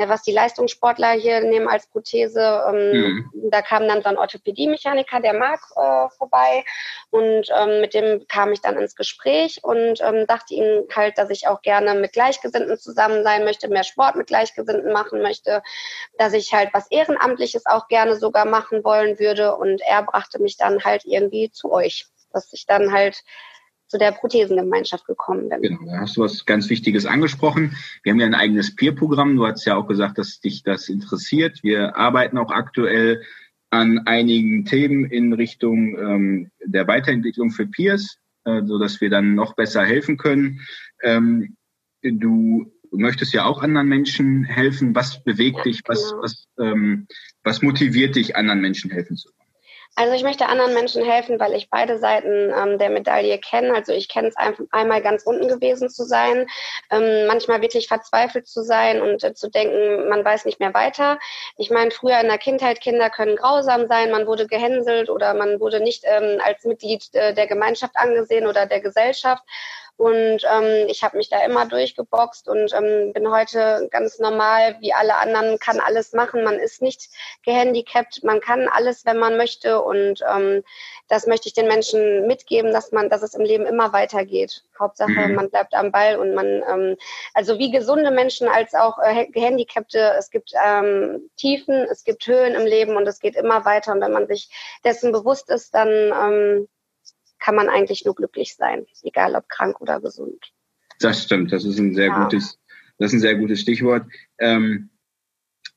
Ja, 0.00 0.08
was 0.08 0.22
die 0.22 0.32
Leistungssportler 0.32 1.10
hier 1.12 1.42
nehmen 1.42 1.68
als 1.68 1.86
Prothese. 1.86 2.62
Ähm, 2.68 2.92
mhm. 3.34 3.50
Da 3.50 3.60
kam 3.60 3.86
dann 3.86 4.02
so 4.02 4.08
ein 4.08 4.16
Orthopädie-Mechaniker, 4.16 5.20
der 5.20 5.34
Marc, 5.34 5.60
äh, 5.76 6.08
vorbei 6.16 6.64
und 7.10 7.48
ähm, 7.54 7.82
mit 7.82 7.92
dem 7.92 8.26
kam 8.26 8.50
ich 8.52 8.62
dann 8.62 8.78
ins 8.78 8.96
Gespräch 8.96 9.62
und 9.62 10.00
ähm, 10.00 10.26
dachte 10.26 10.54
ihm 10.54 10.84
halt, 10.96 11.18
dass 11.18 11.28
ich 11.28 11.48
auch 11.48 11.60
gerne 11.60 11.94
mit 11.94 12.14
Gleichgesinnten 12.14 12.78
zusammen 12.78 13.24
sein 13.24 13.44
möchte, 13.44 13.68
mehr 13.68 13.84
Sport 13.84 14.16
mit 14.16 14.28
Gleichgesinnten 14.28 14.90
machen 14.90 15.20
möchte, 15.20 15.62
dass 16.16 16.32
ich 16.32 16.54
halt 16.54 16.70
was 16.72 16.90
Ehrenamtliches 16.90 17.66
auch 17.66 17.88
gerne 17.88 18.16
sogar 18.16 18.46
machen 18.46 18.82
wollen 18.84 19.18
würde 19.18 19.54
und 19.54 19.82
er 19.82 20.02
brachte 20.02 20.40
mich 20.40 20.56
dann 20.56 20.82
halt 20.82 21.04
irgendwie 21.04 21.50
zu 21.50 21.70
euch, 21.70 22.06
dass 22.32 22.50
ich 22.54 22.64
dann 22.64 22.90
halt 22.90 23.22
zu 23.90 23.98
der 23.98 24.12
Prothesengemeinschaft 24.12 25.04
gekommen 25.04 25.48
bin. 25.48 25.62
Genau, 25.62 25.90
da 25.90 26.00
hast 26.00 26.16
du 26.16 26.20
was 26.20 26.46
ganz 26.46 26.70
Wichtiges 26.70 27.06
angesprochen. 27.06 27.74
Wir 28.04 28.12
haben 28.12 28.20
ja 28.20 28.26
ein 28.26 28.34
eigenes 28.34 28.76
Peer-Programm. 28.76 29.36
Du 29.36 29.44
hast 29.44 29.64
ja 29.64 29.74
auch 29.74 29.88
gesagt, 29.88 30.16
dass 30.16 30.40
dich 30.40 30.62
das 30.62 30.88
interessiert. 30.88 31.64
Wir 31.64 31.96
arbeiten 31.96 32.38
auch 32.38 32.52
aktuell 32.52 33.22
an 33.70 33.98
einigen 34.06 34.64
Themen 34.64 35.06
in 35.06 35.32
Richtung 35.32 35.98
ähm, 35.98 36.50
der 36.64 36.86
Weiterentwicklung 36.86 37.50
für 37.50 37.66
Peers, 37.66 38.18
äh, 38.44 38.62
so 38.64 38.78
dass 38.78 39.00
wir 39.00 39.10
dann 39.10 39.34
noch 39.34 39.56
besser 39.56 39.84
helfen 39.84 40.16
können. 40.16 40.60
Ähm, 41.02 41.56
du 42.02 42.72
möchtest 42.92 43.32
ja 43.32 43.44
auch 43.44 43.60
anderen 43.60 43.88
Menschen 43.88 44.44
helfen. 44.44 44.94
Was 44.94 45.24
bewegt 45.24 45.58
ja, 45.58 45.62
dich? 45.64 45.82
Was, 45.86 46.10
genau. 46.10 46.22
was, 46.22 46.46
ähm, 46.60 47.08
was 47.42 47.60
motiviert 47.60 48.14
dich, 48.14 48.36
anderen 48.36 48.60
Menschen 48.60 48.92
helfen 48.92 49.16
zu? 49.16 49.30
Also 49.96 50.14
ich 50.14 50.22
möchte 50.22 50.46
anderen 50.46 50.72
Menschen 50.72 51.04
helfen, 51.04 51.38
weil 51.40 51.52
ich 51.52 51.68
beide 51.68 51.98
Seiten 51.98 52.52
ähm, 52.56 52.78
der 52.78 52.90
Medaille 52.90 53.38
kenne. 53.38 53.74
Also 53.74 53.92
ich 53.92 54.08
kenne 54.08 54.28
es 54.28 54.36
ein, 54.36 54.54
einmal 54.70 55.02
ganz 55.02 55.24
unten 55.24 55.48
gewesen 55.48 55.90
zu 55.90 56.04
sein, 56.04 56.46
ähm, 56.90 57.26
manchmal 57.26 57.60
wirklich 57.60 57.88
verzweifelt 57.88 58.46
zu 58.46 58.62
sein 58.62 59.02
und 59.02 59.22
äh, 59.24 59.34
zu 59.34 59.50
denken, 59.50 60.08
man 60.08 60.24
weiß 60.24 60.44
nicht 60.44 60.60
mehr 60.60 60.72
weiter. 60.74 61.18
Ich 61.58 61.70
meine, 61.70 61.90
früher 61.90 62.20
in 62.20 62.28
der 62.28 62.38
Kindheit, 62.38 62.80
Kinder 62.80 63.10
können 63.10 63.36
grausam 63.36 63.88
sein, 63.88 64.10
man 64.10 64.26
wurde 64.26 64.46
gehänselt 64.46 65.10
oder 65.10 65.34
man 65.34 65.60
wurde 65.60 65.80
nicht 65.80 66.04
ähm, 66.06 66.40
als 66.42 66.64
Mitglied 66.64 67.12
äh, 67.12 67.34
der 67.34 67.46
Gemeinschaft 67.46 67.96
angesehen 67.96 68.46
oder 68.46 68.66
der 68.66 68.80
Gesellschaft. 68.80 69.42
Und 70.00 70.46
ähm, 70.50 70.86
ich 70.88 71.04
habe 71.04 71.18
mich 71.18 71.28
da 71.28 71.44
immer 71.44 71.66
durchgeboxt 71.66 72.48
und 72.48 72.72
ähm, 72.72 73.12
bin 73.12 73.30
heute 73.30 73.86
ganz 73.90 74.18
normal 74.18 74.78
wie 74.80 74.94
alle 74.94 75.18
anderen, 75.18 75.58
kann 75.58 75.78
alles 75.78 76.14
machen. 76.14 76.42
Man 76.42 76.54
ist 76.54 76.80
nicht 76.80 77.10
gehandicapt, 77.44 78.24
man 78.24 78.40
kann 78.40 78.66
alles, 78.66 79.04
wenn 79.04 79.18
man 79.18 79.36
möchte. 79.36 79.82
Und 79.82 80.22
ähm, 80.26 80.64
das 81.08 81.26
möchte 81.26 81.48
ich 81.48 81.52
den 81.52 81.68
Menschen 81.68 82.26
mitgeben, 82.26 82.72
dass 82.72 82.92
man, 82.92 83.10
dass 83.10 83.20
es 83.20 83.34
im 83.34 83.42
Leben 83.42 83.66
immer 83.66 83.92
weitergeht. 83.92 84.64
Hauptsache, 84.78 85.10
mhm. 85.10 85.34
man 85.34 85.50
bleibt 85.50 85.74
am 85.74 85.92
Ball 85.92 86.16
und 86.16 86.32
man, 86.32 86.46
ähm, 86.46 86.96
also 87.34 87.58
wie 87.58 87.70
gesunde 87.70 88.10
Menschen 88.10 88.48
als 88.48 88.72
auch 88.72 88.98
äh, 89.00 89.26
Gehandicapte, 89.26 90.14
es 90.18 90.30
gibt 90.30 90.52
ähm, 90.64 91.28
Tiefen, 91.36 91.74
es 91.90 92.04
gibt 92.04 92.26
Höhen 92.26 92.54
im 92.54 92.64
Leben 92.64 92.96
und 92.96 93.06
es 93.06 93.20
geht 93.20 93.36
immer 93.36 93.66
weiter. 93.66 93.92
Und 93.92 94.00
wenn 94.00 94.12
man 94.12 94.28
sich 94.28 94.48
dessen 94.82 95.12
bewusst 95.12 95.50
ist, 95.50 95.74
dann 95.74 95.90
ähm, 95.90 96.68
kann 97.40 97.54
man 97.54 97.68
eigentlich 97.68 98.04
nur 98.04 98.14
glücklich 98.14 98.54
sein, 98.54 98.86
egal 99.02 99.34
ob 99.34 99.48
krank 99.48 99.80
oder 99.80 100.00
gesund. 100.00 100.52
Das 101.00 101.24
stimmt, 101.24 101.52
das 101.52 101.64
ist 101.64 101.78
ein 101.78 101.94
sehr 101.94 102.08
ja. 102.08 102.22
gutes, 102.22 102.58
das 102.98 103.08
ist 103.08 103.14
ein 103.14 103.20
sehr 103.20 103.36
gutes 103.36 103.60
Stichwort. 103.60 104.06
Ähm, 104.38 104.90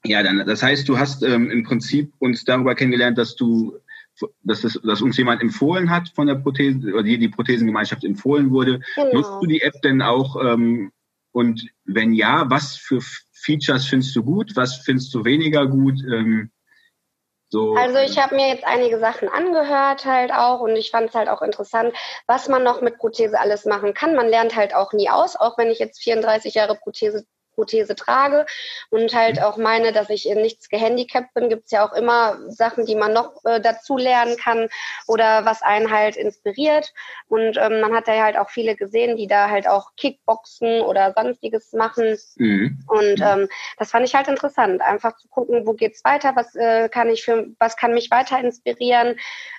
ja, 0.05 0.22
dann, 0.22 0.46
das 0.46 0.62
heißt, 0.62 0.88
du 0.88 0.98
hast 0.98 1.24
ähm, 1.24 1.50
im 1.50 1.63
Prinzip 1.63 2.13
uns 2.20 2.43
darüber 2.43 2.75
kennengelernt, 2.75 3.17
dass 3.17 3.36
du, 3.36 3.79
dass, 4.41 4.62
das, 4.62 4.79
dass 4.84 5.01
uns 5.01 5.17
jemand 5.17 5.41
empfohlen 5.41 5.89
hat 5.89 6.10
von 6.10 6.27
der 6.27 6.36
Prothese, 6.36 6.93
oder 6.93 7.03
die, 7.03 7.17
die 7.17 7.29
Prothesengemeinschaft 7.29 8.03
empfohlen 8.03 8.51
wurde. 8.51 8.82
Genau. 8.96 9.13
Nutzt 9.13 9.32
du 9.41 9.46
die 9.48 9.62
App 9.62 9.82
denn 9.82 10.01
auch? 10.01 10.36
Ähm, 10.43 10.91
und 11.32 11.67
wenn 11.86 12.13
ja, 12.13 12.50
was 12.50 12.75
für 12.75 13.00
Features 13.32 13.86
findest 13.86 14.15
du 14.15 14.24
gut? 14.24 14.55
Was 14.55 14.75
findest 14.75 15.13
du 15.13 15.24
weniger 15.24 15.67
gut? 15.67 16.03
Ähm, 16.03 16.51
so, 17.53 17.75
also 17.75 18.00
ich 18.00 18.17
habe 18.17 18.33
mir 18.33 18.48
jetzt 18.48 18.65
einige 18.65 18.98
Sachen 18.98 19.29
angehört 19.29 20.05
halt 20.05 20.33
auch 20.33 20.60
und 20.62 20.75
ich 20.75 20.89
fand 20.89 21.10
es 21.10 21.13
halt 21.13 21.29
auch 21.29 21.43
interessant, 21.43 21.93
was 22.25 22.50
man 22.50 22.63
noch 22.63 22.81
mit 22.81 22.98
Prothese 22.98 23.39
alles 23.39 23.65
machen 23.65 23.93
kann. 23.93 24.15
Man 24.15 24.27
lernt 24.27 24.55
halt 24.55 24.74
auch 24.74 24.91
nie 24.91 25.07
aus, 25.07 25.36
auch 25.36 25.55
wenn 25.60 25.69
ich 25.69 25.77
jetzt 25.77 26.01
34 26.01 26.55
Jahre 26.55 26.74
Prothese 26.74 27.27
Prothese 27.53 27.95
trage 27.95 28.45
und 28.89 29.13
halt 29.13 29.38
mhm. 29.38 29.43
auch 29.43 29.57
meine, 29.57 29.91
dass 29.91 30.10
ich 30.10 30.27
in 30.27 30.41
nichts 30.41 30.69
gehandicapt 30.69 31.33
bin, 31.33 31.50
gibt 31.50 31.65
es 31.65 31.72
ja 31.72 31.88
auch 31.88 31.93
immer 31.93 32.38
Sachen, 32.50 32.86
die 32.86 32.95
man 32.95 33.13
noch 33.13 33.43
äh, 33.45 33.60
dazu 33.60 33.98
lernen 33.98 34.38
kann 34.38 34.69
oder 35.07 35.45
was 35.45 35.62
einen 35.62 35.91
halt 35.91 36.15
inspiriert. 36.15 36.93
Und 37.27 37.57
ähm, 37.57 37.81
man 37.81 37.93
hat 37.93 38.07
da 38.07 38.13
ja 38.13 38.24
halt 38.24 38.38
auch 38.38 38.50
viele 38.50 38.75
gesehen, 38.75 39.17
die 39.17 39.27
da 39.27 39.50
halt 39.50 39.67
auch 39.67 39.95
Kickboxen 39.98 40.81
oder 40.81 41.13
sonstiges 41.15 41.74
machen. 41.74 42.17
Mhm. 42.36 42.83
Und 42.88 43.19
mhm. 43.19 43.25
ähm, 43.25 43.50
das 43.77 43.91
fand 43.91 44.05
ich 44.05 44.15
halt 44.15 44.27
interessant, 44.27 44.81
einfach 44.81 45.15
zu 45.17 45.27
gucken, 45.27 45.65
wo 45.65 45.74
geht's 45.74 46.03
weiter, 46.03 46.36
was 46.36 46.55
äh, 46.55 46.89
kann 46.89 47.10
ich 47.10 47.24
für, 47.24 47.48
was 47.60 47.77
kann 47.77 47.93
mich 47.93 48.12
weiter 48.12 48.39
inspirieren. 48.39 49.15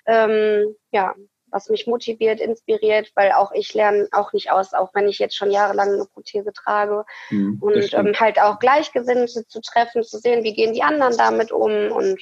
Ähm, 0.06 0.74
ja, 0.90 1.14
was 1.54 1.68
mich 1.68 1.86
motiviert, 1.86 2.40
inspiriert, 2.40 3.12
weil 3.14 3.30
auch 3.30 3.52
ich 3.52 3.72
lerne 3.74 4.08
auch 4.10 4.32
nicht 4.32 4.50
aus, 4.50 4.74
auch 4.74 4.92
wenn 4.92 5.06
ich 5.06 5.20
jetzt 5.20 5.36
schon 5.36 5.52
jahrelang 5.52 5.88
eine 5.92 6.04
Prothese 6.04 6.52
trage. 6.52 7.04
Mhm, 7.30 7.58
und 7.60 7.94
ähm, 7.94 8.12
halt 8.18 8.40
auch 8.40 8.58
Gleichgesinnte 8.58 9.46
zu 9.46 9.60
treffen, 9.60 10.02
zu 10.02 10.18
sehen, 10.18 10.42
wie 10.42 10.52
gehen 10.52 10.74
die 10.74 10.82
anderen 10.82 11.16
damit 11.16 11.52
um. 11.52 11.92
Und 11.92 12.20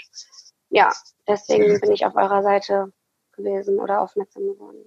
ja, 0.69 0.93
deswegen 1.27 1.81
bin 1.81 1.93
ich 1.93 2.05
auf 2.05 2.15
eurer 2.15 2.43
Seite 2.43 2.93
gewesen 3.33 3.79
oder 3.79 4.03
aufmerksam 4.03 4.43
geworden. 4.43 4.85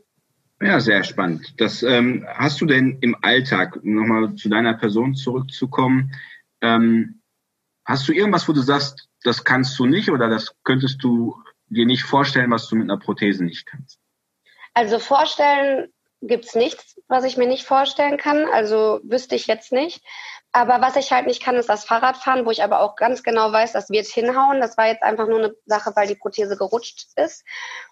Ja, 0.61 0.79
sehr 0.79 1.03
spannend. 1.03 1.55
Das 1.57 1.81
ähm, 1.81 2.25
hast 2.27 2.61
du 2.61 2.67
denn 2.67 2.99
im 3.01 3.17
Alltag, 3.23 3.79
nochmal 3.83 4.35
zu 4.35 4.47
deiner 4.47 4.75
Person 4.75 5.15
zurückzukommen, 5.15 6.13
ähm, 6.61 7.21
hast 7.83 8.07
du 8.07 8.13
irgendwas, 8.13 8.47
wo 8.47 8.53
du 8.53 8.61
sagst, 8.61 9.09
das 9.23 9.43
kannst 9.43 9.77
du 9.79 9.87
nicht 9.87 10.11
oder 10.11 10.29
das 10.29 10.55
könntest 10.63 11.03
du 11.03 11.35
dir 11.67 11.87
nicht 11.87 12.03
vorstellen, 12.03 12.51
was 12.51 12.69
du 12.69 12.75
mit 12.75 12.83
einer 12.83 12.99
Prothese 12.99 13.43
nicht 13.43 13.65
kannst? 13.65 13.99
Also 14.75 14.99
vorstellen 14.99 15.91
gibt's 16.21 16.53
nichts, 16.53 17.01
was 17.07 17.23
ich 17.23 17.37
mir 17.37 17.47
nicht 17.47 17.65
vorstellen 17.65 18.17
kann. 18.17 18.45
Also 18.45 18.99
wüsste 19.03 19.35
ich 19.35 19.47
jetzt 19.47 19.71
nicht. 19.71 20.03
Aber 20.55 20.79
was 20.79 20.95
ich 20.95 21.11
halt 21.11 21.27
nicht 21.27 21.43
kann, 21.43 21.57
ist 21.57 21.67
das 21.67 21.83
Fahrradfahren, 21.83 22.45
wo 22.45 22.49
ich 22.49 22.63
aber 22.63 22.79
auch 22.79 22.95
ganz 22.95 23.23
genau 23.23 23.51
weiß, 23.51 23.73
das 23.73 23.89
wird 23.89 24.05
hinhauen. 24.05 24.61
Das 24.61 24.77
war 24.77 24.87
jetzt 24.87 25.03
einfach 25.03 25.27
nur 25.27 25.39
eine 25.39 25.55
Sache, 25.65 25.91
weil 25.97 26.07
die 26.07 26.15
Prothese 26.15 26.55
gerutscht 26.55 27.07
ist. 27.17 27.43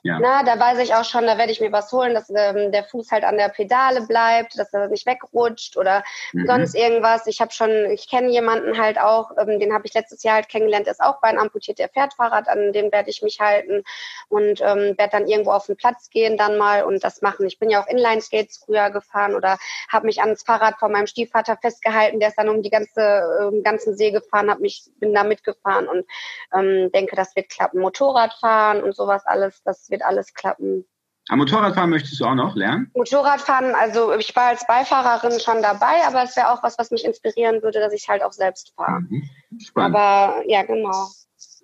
Ja. 0.01 0.17
Na, 0.21 0.43
da 0.43 0.57
weiß 0.57 0.79
ich 0.79 0.95
auch 0.95 1.03
schon, 1.03 1.25
da 1.25 1.37
werde 1.37 1.51
ich 1.51 1.59
mir 1.59 1.73
was 1.73 1.91
holen, 1.91 2.13
dass 2.13 2.29
ähm, 2.29 2.71
der 2.71 2.85
Fuß 2.85 3.11
halt 3.11 3.25
an 3.25 3.35
der 3.35 3.49
Pedale 3.49 4.07
bleibt, 4.07 4.57
dass 4.57 4.71
er 4.71 4.87
nicht 4.87 5.05
wegrutscht 5.05 5.75
oder 5.75 6.05
mhm. 6.31 6.47
sonst 6.47 6.73
irgendwas. 6.73 7.27
Ich 7.27 7.41
habe 7.41 7.51
schon, 7.51 7.69
ich 7.91 8.09
kenne 8.09 8.31
jemanden 8.31 8.81
halt 8.81 8.97
auch, 8.97 9.31
ähm, 9.37 9.59
den 9.59 9.73
habe 9.73 9.85
ich 9.85 9.93
letztes 9.93 10.23
Jahr 10.23 10.35
halt 10.35 10.47
kennengelernt, 10.47 10.87
ist 10.87 11.01
auch 11.01 11.19
Bein 11.19 11.37
amputiert, 11.37 11.79
der 11.79 11.89
fährt 11.89 12.13
Fahrrad, 12.13 12.47
an 12.47 12.71
dem 12.71 12.93
werde 12.93 13.09
ich 13.09 13.21
mich 13.21 13.41
halten 13.41 13.83
und 14.29 14.61
ähm, 14.61 14.97
werde 14.97 15.09
dann 15.11 15.27
irgendwo 15.27 15.51
auf 15.51 15.65
den 15.65 15.75
Platz 15.75 16.09
gehen 16.09 16.37
dann 16.37 16.57
mal 16.57 16.83
und 16.83 17.03
das 17.03 17.21
machen. 17.21 17.45
Ich 17.45 17.59
bin 17.59 17.69
ja 17.69 17.83
auch 17.83 17.87
Inline-Skates 17.87 18.63
früher 18.65 18.89
gefahren 18.89 19.35
oder 19.35 19.57
habe 19.91 20.05
mich 20.05 20.21
ans 20.21 20.43
Fahrrad 20.43 20.79
von 20.79 20.93
meinem 20.93 21.07
Stiefvater 21.07 21.57
festgehalten, 21.61 22.21
der 22.21 22.29
ist 22.29 22.37
dann 22.37 22.52
um 22.53 22.61
die 22.61 22.69
ganze 22.69 23.49
um 23.51 23.63
ganzen 23.63 23.95
See 23.95 24.11
gefahren, 24.11 24.49
habe 24.49 24.61
mich 24.61 24.85
bin 24.99 25.13
da 25.13 25.23
mitgefahren 25.23 25.87
und 25.87 26.05
ähm, 26.53 26.91
denke, 26.91 27.15
das 27.15 27.35
wird 27.35 27.49
klappen. 27.49 27.79
Motorradfahren 27.79 28.83
und 28.83 28.95
sowas 28.95 29.25
alles, 29.25 29.61
das 29.63 29.89
wird 29.89 30.03
alles 30.03 30.33
klappen. 30.33 30.85
Am 31.29 31.39
Motorradfahren 31.39 31.89
möchtest 31.89 32.19
du 32.19 32.25
auch 32.25 32.35
noch 32.35 32.55
lernen? 32.55 32.91
Motorradfahren, 32.95 33.75
also 33.75 34.13
ich 34.13 34.35
war 34.35 34.47
als 34.47 34.67
Beifahrerin 34.67 35.39
schon 35.39 35.61
dabei, 35.61 36.05
aber 36.05 36.23
es 36.23 36.35
wäre 36.35 36.51
auch 36.51 36.61
was, 36.63 36.77
was 36.77 36.91
mich 36.91 37.05
inspirieren 37.05 37.63
würde, 37.63 37.79
dass 37.79 37.93
ich 37.93 38.09
halt 38.09 38.21
auch 38.23 38.33
selbst 38.33 38.73
fahre. 38.75 39.01
Mhm. 39.01 39.29
Aber 39.75 40.43
ja, 40.47 40.63
genau. 40.63 41.07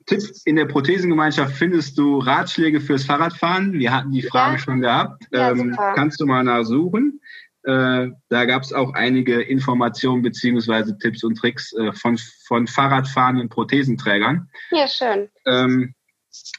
Tipp, 0.05 0.21
in 0.45 0.55
der 0.55 0.65
Prothesengemeinschaft 0.65 1.55
findest 1.55 1.97
du 1.97 2.19
Ratschläge 2.19 2.79
fürs 2.79 3.03
Fahrradfahren. 3.03 3.73
Wir 3.73 3.93
hatten 3.93 4.11
die 4.11 4.21
Frage 4.21 4.55
ja. 4.55 4.59
schon 4.59 4.81
gehabt. 4.81 5.23
Ja, 5.31 5.51
ähm, 5.51 5.77
kannst 5.93 6.21
du 6.21 6.25
mal 6.25 6.43
nachsuchen. 6.43 7.21
Äh, 7.63 8.07
da 8.29 8.45
gab 8.45 8.63
es 8.63 8.71
auch 8.71 8.93
einige 8.93 9.41
Informationen 9.41 10.21
beziehungsweise 10.21 10.97
Tipps 10.97 11.23
und 11.23 11.35
Tricks 11.35 11.73
äh, 11.73 11.91
von, 11.93 12.17
von 12.47 12.67
Fahrradfahrenden 12.67 13.49
Prothesenträgern. 13.49 14.49
Ja, 14.71 14.87
schön. 14.87 15.29
Ähm, 15.45 15.93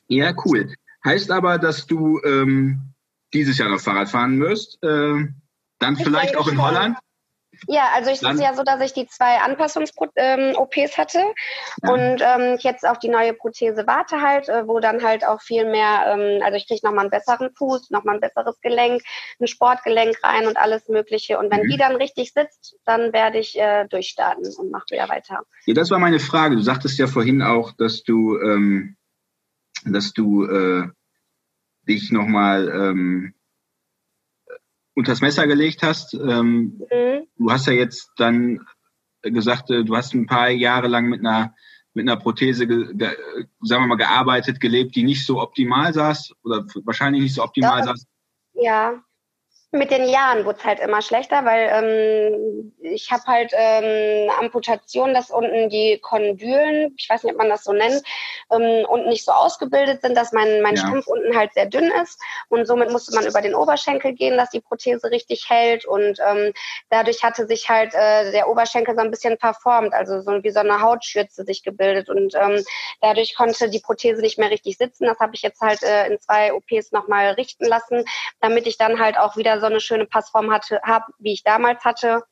ja, 0.09 0.35
cool. 0.45 0.75
Heißt 1.05 1.31
aber, 1.31 1.59
dass 1.59 1.87
du 1.87 2.21
ähm, 2.25 2.93
dieses 3.33 3.57
Jahr 3.59 3.71
noch 3.71 3.81
Fahrrad 3.81 4.09
fahren 4.09 4.41
wirst. 4.41 4.83
Äh, 4.83 5.27
dann 5.79 5.97
ich 5.97 6.05
vielleicht 6.05 6.37
auch 6.37 6.49
in. 6.49 6.61
Holland. 6.61 6.99
Ja, 7.67 7.89
also 7.95 8.11
ich 8.11 8.23
ist 8.23 8.41
ja 8.41 8.55
so, 8.55 8.63
dass 8.63 8.81
ich 8.81 8.93
die 8.93 9.07
zwei 9.07 9.39
Anpassungs-OPs 9.41 10.13
ähm, 10.17 10.55
hatte 10.97 11.23
ja. 11.83 11.91
und 11.91 12.23
ähm, 12.23 12.59
jetzt 12.61 12.87
auf 12.87 12.99
die 12.99 13.09
neue 13.09 13.35
Prothese 13.35 13.87
warte 13.87 14.21
halt, 14.21 14.49
äh, 14.49 14.67
wo 14.67 14.81
dann 14.81 15.03
halt 15.03 15.27
auch 15.27 15.41
viel 15.41 15.65
mehr, 15.65 16.15
ähm, 16.15 16.43
also 16.43 16.57
ich 16.57 16.67
kriege 16.67 16.81
nochmal 16.85 17.03
einen 17.03 17.11
besseren 17.11 17.51
Fuß, 17.57 17.91
nochmal 17.91 18.17
ein 18.17 18.21
besseres 18.21 18.61
Gelenk, 18.61 19.03
ein 19.41 19.47
Sportgelenk 19.47 20.17
rein 20.23 20.47
und 20.47 20.57
alles 20.57 20.89
Mögliche. 20.89 21.39
Und 21.39 21.51
wenn 21.51 21.65
mhm. 21.65 21.69
die 21.69 21.77
dann 21.77 21.97
richtig 21.97 22.33
sitzt, 22.33 22.77
dann 22.85 23.13
werde 23.13 23.39
ich 23.39 23.59
äh, 23.59 23.87
durchstarten 23.89 24.45
und 24.57 24.71
mache 24.71 24.87
wieder 24.91 25.09
weiter. 25.09 25.43
Ja, 25.67 25.75
das 25.75 25.91
war 25.91 25.99
meine 25.99 26.21
Frage. 26.21 26.57
Du 26.57 26.63
sagtest 26.63 26.99
ja 26.99 27.07
vorhin 27.07 27.43
auch, 27.43 27.73
dass 27.73 28.03
du, 28.03 28.39
ähm, 28.39 28.97
dass 29.85 30.13
du 30.13 30.45
äh, 30.47 30.89
dich 31.87 32.11
nochmal 32.11 32.69
ähm, 32.69 33.35
unters 34.95 35.21
Messer 35.21 35.47
gelegt 35.47 35.83
hast. 35.83 36.15
Ähm, 36.15 36.81
mhm. 36.91 37.27
Du 37.37 37.51
hast 37.51 37.67
ja 37.67 37.73
jetzt 37.73 38.11
dann 38.17 38.61
gesagt, 39.23 39.71
äh, 39.71 39.85
du 39.85 39.97
hast 39.97 40.15
ein 40.15 40.27
paar 40.27 40.51
Jahre 40.51 40.89
lang 40.89 41.07
mit 41.07 41.21
einer 41.21 41.55
mit 41.93 42.09
einer 42.09 42.17
Prothese, 42.17 42.69
ge, 42.69 42.95
ge, 42.95 43.17
sagen 43.63 43.83
wir 43.83 43.89
mal, 43.89 43.97
gearbeitet, 43.97 44.61
gelebt, 44.61 44.95
die 44.95 45.03
nicht 45.03 45.27
so 45.27 45.41
optimal 45.41 45.93
saß 45.93 46.35
oder 46.45 46.65
wahrscheinlich 46.85 47.23
nicht 47.23 47.35
so 47.35 47.43
optimal 47.43 47.81
ja, 47.81 47.85
saß. 47.85 48.07
Ja, 48.53 49.03
mit 49.73 49.93
den 49.93 50.09
Jahren 50.09 50.45
wurde 50.45 50.59
es 50.59 50.65
halt 50.65 50.81
immer 50.81 51.01
schlechter, 51.01 51.45
weil 51.45 51.71
ähm, 51.73 52.73
ich 52.81 53.13
habe 53.13 53.23
halt 53.27 53.53
ähm, 53.55 54.29
Amputation, 54.41 55.15
dass 55.15 55.31
unten 55.31 55.69
die 55.69 55.99
Kondylen, 56.03 56.93
ich 56.99 57.09
weiß 57.09 57.23
nicht, 57.23 57.33
ob 57.33 57.39
man 57.39 57.49
das 57.49 57.63
so 57.63 57.73
nennt, 57.73 58.03
ähm, 58.51 58.85
unten 58.89 59.09
nicht 59.09 59.25
so 59.25 59.31
ausgebildet 59.31 60.03
sind, 60.03 60.17
dass 60.17 60.33
mein, 60.33 60.61
mein 60.63 60.75
ja. 60.75 60.83
Stumpf 60.83 61.07
unten 61.07 61.37
halt 61.37 61.55
sehr 61.55 61.67
dünn 61.67 61.89
ist. 62.03 62.21
Und 62.49 62.67
somit 62.67 62.91
musste 62.91 63.15
man 63.15 63.27
über 63.27 63.41
den 63.43 63.55
Oberschenkel 63.55 64.13
gehen, 64.13 64.37
dass 64.37 64.51
die 64.51 64.61
Prothese 64.61 65.09
richtig 65.09 65.49
hält. 65.49 65.85
Und 65.85 66.19
ähm, 66.27 66.53
dadurch 66.89 67.23
hatte 67.23 67.47
sich 67.47 67.69
halt 67.69 67.95
äh, 67.95 68.33
der 68.33 68.49
Oberschenkel 68.49 68.97
so 68.97 69.03
ein 69.03 69.11
bisschen 69.13 69.39
performt, 69.39 69.95
also 69.95 70.21
so 70.21 70.43
wie 70.43 70.51
so 70.51 70.61
eine 70.61 70.81
Hautschürze 70.81 71.45
sich 71.45 71.63
gebildet. 71.63 72.09
Und 72.09 72.35
ähm, 72.35 72.65
dadurch 73.01 73.37
konnte 73.37 73.71
die 73.71 73.81
Prothese 73.81 74.21
nicht 74.21 74.39
mehr 74.39 74.51
richtig 74.51 74.79
sitzen. 74.79 75.07
Das 75.07 75.21
habe 75.21 75.37
ich 75.37 75.43
jetzt 75.43 75.61
halt 75.61 75.85
äh, 75.85 76.09
in 76.09 76.19
zwei 76.19 76.53
OPs 76.53 76.91
nochmal 76.91 77.31
richten 77.35 77.67
lassen, 77.67 78.05
damit 78.41 78.67
ich 78.67 78.77
dann 78.77 78.99
halt 78.99 79.17
auch 79.17 79.37
wieder 79.37 79.60
so 79.61 79.67
eine 79.67 79.81
schöne 79.81 80.07
Passform 80.07 80.51
hatte, 80.51 80.81
habe, 80.85 81.07
wie 81.19 81.33
ich 81.33 81.43
damals 81.43 81.85
hatte. 81.85 82.23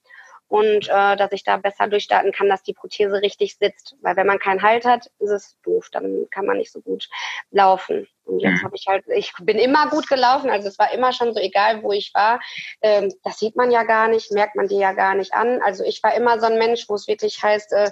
Und 0.49 0.89
äh, 0.89 1.17
dass 1.17 1.31
ich 1.33 1.45
da 1.45 1.59
besser 1.59 1.89
durchstarten 1.89 2.33
kann, 2.33 2.49
dass 2.49 2.63
die 2.63 2.73
Prothese 2.73 3.21
richtig 3.21 3.59
sitzt. 3.59 3.97
Weil 4.01 4.17
wenn 4.17 4.27
man 4.27 4.39
keinen 4.39 4.63
Halt 4.63 4.87
hat, 4.87 5.11
ist 5.19 5.31
es 5.31 5.59
doof. 5.63 5.89
Dann 5.93 6.27
kann 6.31 6.47
man 6.47 6.57
nicht 6.57 6.73
so 6.73 6.81
gut 6.81 7.07
laufen. 7.51 8.09
Und 8.25 8.41
jetzt 8.41 8.63
mhm. 8.63 8.65
habe 8.65 8.77
ich 8.77 8.87
halt, 8.89 9.05
ich 9.09 9.33
bin 9.41 9.59
immer 9.59 9.91
gut 9.91 10.09
gelaufen, 10.09 10.49
also 10.49 10.69
es 10.69 10.79
war 10.79 10.91
immer 10.93 11.13
schon 11.13 11.35
so, 11.35 11.41
egal 11.41 11.83
wo 11.83 11.93
ich 11.93 12.13
war. 12.15 12.41
Ähm, 12.81 13.13
das 13.25 13.39
sieht 13.39 13.57
man 13.57 13.71
ja 13.71 13.85
gar 13.85 14.09
nicht, 14.09 14.33
merkt 14.33 14.57
man 14.57 14.69
dir 14.69 14.79
ja 14.79 14.93
gar 14.93 15.15
nicht 15.15 15.35
an. 15.35 15.61
Also 15.63 15.85
ich 15.85 16.03
war 16.03 16.15
immer 16.15 16.41
so 16.41 16.47
ein 16.47 16.59
Mensch, 16.59 16.89
wo 16.89 16.95
es 16.95 17.09
wirklich 17.09 17.43
heißt, 17.43 17.73
äh, 17.75 17.91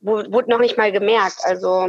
wurde 0.00 0.50
noch 0.50 0.60
nicht 0.60 0.78
mal 0.78 0.92
gemerkt. 0.92 1.38
Also 1.42 1.88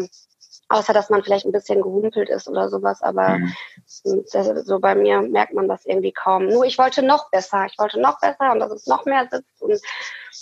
Außer 0.69 0.93
dass 0.93 1.09
man 1.09 1.23
vielleicht 1.23 1.45
ein 1.45 1.51
bisschen 1.51 1.81
gehumpelt 1.81 2.29
ist 2.29 2.47
oder 2.47 2.69
sowas, 2.69 3.01
aber 3.01 3.39
mhm. 3.39 3.53
so 3.85 4.79
bei 4.79 4.93
mir 4.93 5.21
merkt 5.21 5.53
man 5.53 5.67
das 5.67 5.85
irgendwie 5.85 6.11
kaum. 6.11 6.45
Nur 6.45 6.63
ich 6.63 6.77
wollte 6.77 7.03
noch 7.03 7.31
besser, 7.31 7.65
ich 7.65 7.77
wollte 7.79 7.99
noch 7.99 8.19
besser 8.19 8.51
und 8.51 8.59
dass 8.59 8.71
es 8.71 8.85
noch 8.85 9.05
mehr 9.05 9.27
sitzt 9.31 9.61
und 9.61 9.81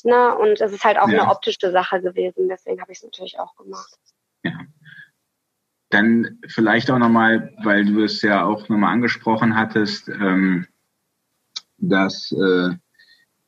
na, 0.04 0.30
ne, 0.30 0.38
und 0.38 0.62
es 0.62 0.74
ist 0.74 0.84
halt 0.84 1.00
auch 1.00 1.08
ja. 1.08 1.22
eine 1.22 1.32
optische 1.32 1.72
Sache 1.72 2.02
gewesen, 2.02 2.50
deswegen 2.50 2.82
habe 2.82 2.92
ich 2.92 3.00
es 3.00 3.04
natürlich 3.04 3.40
auch 3.40 3.56
gemacht. 3.56 3.98
Ja. 4.44 4.60
Dann 5.90 6.40
vielleicht 6.48 6.92
auch 6.92 6.98
nochmal, 6.98 7.54
weil 7.64 7.86
du 7.86 8.04
es 8.04 8.22
ja 8.22 8.44
auch 8.44 8.68
nochmal 8.68 8.94
angesprochen 8.94 9.56
hattest, 9.56 10.10
ähm, 10.10 10.68
dass 11.78 12.32
äh, 12.34 12.76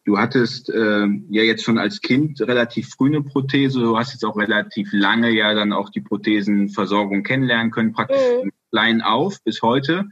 Du 0.09 0.17
hattest 0.17 0.71
äh, 0.71 1.05
ja 1.29 1.43
jetzt 1.43 1.63
schon 1.63 1.77
als 1.77 2.01
Kind 2.01 2.41
relativ 2.41 2.89
früh 2.89 3.09
eine 3.09 3.21
Prothese. 3.21 3.79
Du 3.79 3.95
hast 3.95 4.11
jetzt 4.11 4.25
auch 4.25 4.37
relativ 4.37 4.89
lange 4.91 5.29
ja 5.29 5.53
dann 5.53 5.71
auch 5.71 5.91
die 5.91 6.01
Prothesenversorgung 6.01 7.21
kennenlernen 7.21 7.69
können, 7.69 7.93
praktisch 7.93 8.17
mhm. 8.43 8.51
klein 8.71 9.01
auf 9.03 9.37
bis 9.43 9.61
heute. 9.61 10.05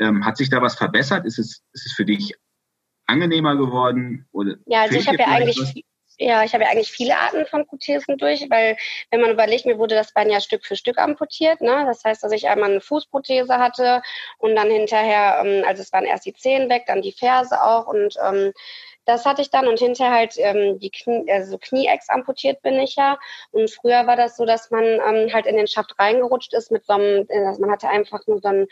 Ähm, 0.00 0.26
hat 0.26 0.36
sich 0.36 0.50
da 0.50 0.62
was 0.62 0.74
verbessert? 0.74 1.26
Ist 1.26 1.38
es, 1.38 1.62
ist 1.72 1.86
es 1.86 1.92
für 1.92 2.04
dich 2.04 2.34
angenehmer 3.06 3.54
geworden? 3.54 4.26
Oder 4.32 4.56
ja, 4.66 4.82
also 4.82 4.98
ich 4.98 5.06
habe 5.06 5.18
ja 5.18 5.26
eigentlich 5.26 5.60
was? 5.60 5.74
Ja, 6.18 6.42
ich 6.42 6.52
habe 6.52 6.64
ja 6.64 6.70
eigentlich 6.70 6.90
viele 6.90 7.16
Arten 7.16 7.46
von 7.46 7.66
Prothesen 7.66 8.16
durch, 8.16 8.46
weil 8.50 8.76
wenn 9.10 9.20
man 9.20 9.30
überlegt, 9.30 9.66
mir 9.66 9.78
wurde 9.78 9.94
das 9.94 10.12
Bein 10.12 10.30
ja 10.30 10.40
Stück 10.40 10.64
für 10.64 10.74
Stück 10.74 10.98
amputiert. 10.98 11.60
Ne? 11.60 11.84
Das 11.86 12.02
heißt, 12.02 12.24
dass 12.24 12.32
ich 12.32 12.48
einmal 12.48 12.70
eine 12.70 12.80
Fußprothese 12.80 13.58
hatte 13.58 14.02
und 14.38 14.56
dann 14.56 14.70
hinterher, 14.70 15.40
ähm, 15.44 15.62
also 15.66 15.82
es 15.82 15.92
waren 15.92 16.04
erst 16.04 16.26
die 16.26 16.34
Zehen 16.34 16.68
weg, 16.68 16.84
dann 16.86 17.02
die 17.02 17.12
Ferse 17.12 17.62
auch 17.62 17.86
und 17.86 18.16
ähm, 18.26 18.52
das 19.06 19.24
hatte 19.24 19.40
ich 19.40 19.50
dann 19.50 19.68
und 19.68 19.78
hinterher 19.78 20.12
halt 20.12 20.34
ähm, 20.36 20.78
die 20.78 20.90
Knie, 20.90 21.30
also 21.30 21.58
Knieex 21.58 22.08
amputiert 22.08 22.60
bin 22.62 22.74
ich 22.74 22.96
ja. 22.96 23.18
Und 23.52 23.70
früher 23.70 24.06
war 24.06 24.16
das 24.16 24.36
so, 24.36 24.44
dass 24.44 24.70
man 24.70 24.84
ähm, 24.84 25.32
halt 25.32 25.46
in 25.46 25.56
den 25.56 25.68
Schaft 25.68 25.98
reingerutscht 25.98 26.52
ist 26.52 26.70
mit 26.70 26.84
so 26.84 26.94
einem, 26.94 27.26
also 27.30 27.60
man 27.60 27.70
hatte 27.70 27.88
einfach 27.88 28.26
nur 28.26 28.40
so 28.40 28.48
ein 28.48 28.66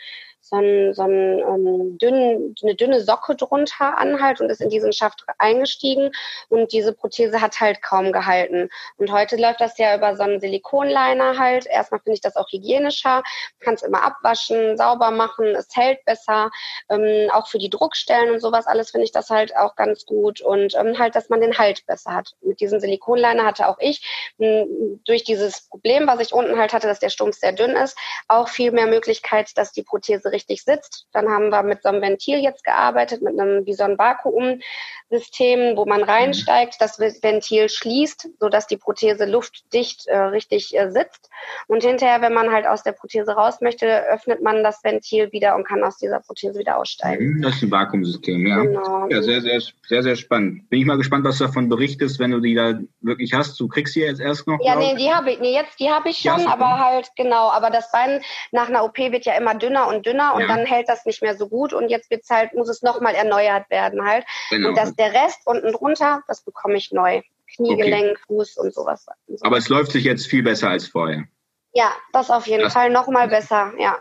so, 0.45 0.57
ein, 0.57 0.93
so 0.93 1.01
ein, 1.01 1.39
ähm, 1.39 1.97
dünn, 1.97 2.55
eine 2.61 2.75
dünne 2.75 3.01
Socke 3.01 3.35
drunter 3.35 3.97
an 3.97 4.21
halt 4.21 4.41
und 4.41 4.49
ist 4.51 4.61
in 4.61 4.69
diesen 4.69 4.93
Schaft 4.93 5.25
eingestiegen 5.39 6.11
und 6.49 6.71
diese 6.71 6.93
Prothese 6.93 7.41
hat 7.41 7.59
halt 7.59 7.81
kaum 7.81 8.11
gehalten. 8.11 8.69
Und 8.97 9.11
heute 9.11 9.37
läuft 9.37 9.59
das 9.59 9.79
ja 9.79 9.95
über 9.97 10.15
so 10.15 10.21
einen 10.21 10.39
Silikonliner 10.39 11.39
halt. 11.39 11.65
Erstmal 11.65 11.99
finde 11.99 12.15
ich 12.15 12.21
das 12.21 12.35
auch 12.35 12.47
hygienischer, 12.51 13.23
kannst 13.59 13.83
immer 13.83 14.03
abwaschen, 14.03 14.77
sauber 14.77 15.09
machen, 15.09 15.47
es 15.55 15.75
hält 15.75 16.05
besser. 16.05 16.51
Ähm, 16.89 17.31
auch 17.31 17.47
für 17.47 17.57
die 17.57 17.71
Druckstellen 17.71 18.31
und 18.31 18.39
sowas 18.39 18.67
alles 18.67 18.91
finde 18.91 19.05
ich 19.05 19.11
das 19.11 19.31
halt 19.31 19.57
auch 19.57 19.75
ganz 19.75 20.05
gut 20.05 20.41
und 20.41 20.75
ähm, 20.75 20.99
halt, 20.99 21.15
dass 21.15 21.29
man 21.29 21.41
den 21.41 21.57
Halt 21.57 21.85
besser 21.87 22.13
hat. 22.13 22.35
Mit 22.41 22.59
diesem 22.59 22.79
Silikonliner 22.79 23.45
hatte 23.45 23.67
auch 23.67 23.77
ich 23.79 24.33
mh, 24.37 24.65
durch 25.05 25.23
dieses 25.23 25.67
Problem, 25.69 26.05
was 26.05 26.19
ich 26.19 26.33
unten 26.33 26.59
halt 26.59 26.73
hatte, 26.73 26.87
dass 26.87 26.99
der 26.99 27.09
Stumpf 27.09 27.37
sehr 27.37 27.53
dünn 27.53 27.71
ist, 27.71 27.97
auch 28.27 28.47
viel 28.47 28.71
mehr 28.71 28.85
Möglichkeit, 28.85 29.57
dass 29.57 29.71
die 29.71 29.83
Prothese 29.83 30.34
richtig 30.35 30.63
sitzt. 30.63 31.07
Dann 31.13 31.29
haben 31.29 31.49
wir 31.49 31.63
mit 31.63 31.81
so 31.81 31.89
einem 31.89 32.01
Ventil 32.01 32.39
jetzt 32.39 32.63
gearbeitet, 32.63 33.21
mit 33.21 33.39
einem 33.39 33.65
wie 33.65 33.73
so 33.73 33.83
ein 33.83 33.97
Vakuumsystem, 33.97 35.77
wo 35.77 35.85
man 35.85 36.01
mhm. 36.01 36.09
reinsteigt, 36.09 36.75
das 36.79 36.99
Ventil 36.99 37.69
schließt, 37.69 38.29
sodass 38.39 38.67
die 38.67 38.77
Prothese 38.77 39.25
luftdicht 39.25 40.07
äh, 40.07 40.17
richtig 40.17 40.77
äh, 40.77 40.91
sitzt. 40.91 41.29
Und 41.67 41.83
hinterher, 41.83 42.21
wenn 42.21 42.33
man 42.33 42.51
halt 42.51 42.67
aus 42.67 42.83
der 42.83 42.91
Prothese 42.91 43.31
raus 43.31 43.61
möchte, 43.61 44.05
öffnet 44.07 44.41
man 44.41 44.63
das 44.63 44.83
Ventil 44.83 45.31
wieder 45.31 45.55
und 45.55 45.65
kann 45.67 45.83
aus 45.83 45.97
dieser 45.97 46.19
Prothese 46.19 46.59
wieder 46.59 46.77
aussteigen. 46.77 47.37
Mhm, 47.37 47.41
das 47.41 47.55
ist 47.55 47.63
ein 47.63 47.71
Vakuumsystem, 47.71 48.45
ja. 48.45 48.61
Genau. 48.61 49.07
Ja, 49.09 49.21
sehr, 49.21 49.41
sehr, 49.41 49.61
sehr, 49.87 50.03
sehr 50.03 50.15
spannend. 50.15 50.69
Bin 50.69 50.79
ich 50.79 50.85
mal 50.85 50.97
gespannt, 50.97 51.25
was 51.25 51.37
du 51.37 51.45
davon 51.45 51.69
berichtest, 51.69 52.19
wenn 52.19 52.31
du 52.31 52.39
die 52.39 52.55
da 52.55 52.79
wirklich 53.01 53.33
hast. 53.33 53.59
Du 53.59 53.67
kriegst 53.67 53.93
sie 53.93 54.01
jetzt 54.01 54.19
erst 54.19 54.47
noch. 54.47 54.59
Ja, 54.63 54.75
nee, 54.75 54.95
die 54.95 55.11
habe 55.11 55.31
ich, 55.31 55.39
nee, 55.39 55.53
jetzt, 55.53 55.79
die 55.79 55.89
habe 55.89 56.09
ich 56.09 56.17
schon, 56.17 56.47
aber 56.47 56.79
halt, 56.79 57.11
genau, 57.15 57.49
aber 57.49 57.69
das 57.69 57.91
Bein 57.91 58.21
nach 58.51 58.67
einer 58.69 58.83
OP 58.83 58.97
wird 58.97 59.25
ja 59.25 59.33
immer 59.33 59.55
dünner 59.55 59.87
und 59.87 60.05
dünner 60.05 60.24
und 60.31 60.41
ja. 60.41 60.47
dann 60.47 60.65
hält 60.65 60.89
das 60.89 61.05
nicht 61.05 61.21
mehr 61.21 61.35
so 61.35 61.47
gut 61.47 61.73
und 61.73 61.89
jetzt 61.89 62.09
wird's 62.09 62.29
halt, 62.29 62.53
muss 62.53 62.69
es 62.69 62.81
nochmal 62.81 63.15
erneuert 63.15 63.69
werden 63.69 64.05
halt. 64.05 64.25
Genau. 64.49 64.69
Und 64.69 64.77
das, 64.77 64.95
der 64.95 65.13
Rest 65.13 65.39
unten 65.45 65.71
drunter, 65.71 66.21
das 66.27 66.43
bekomme 66.43 66.75
ich 66.75 66.91
neu. 66.91 67.21
Kniegelenk, 67.55 68.11
okay. 68.11 68.21
Fuß 68.27 68.57
und 68.57 68.73
sowas. 68.73 69.05
Und 69.27 69.39
so. 69.39 69.45
Aber 69.45 69.57
es 69.57 69.69
läuft 69.69 69.91
sich 69.91 70.03
jetzt 70.03 70.27
viel 70.27 70.43
besser 70.43 70.69
als 70.69 70.87
vorher. 70.87 71.25
Ja, 71.73 71.91
das 72.13 72.29
auf 72.31 72.47
jeden 72.47 72.63
das 72.63 72.73
Fall 72.73 72.89
nochmal 72.89 73.27
besser, 73.27 73.73
ja. 73.77 73.99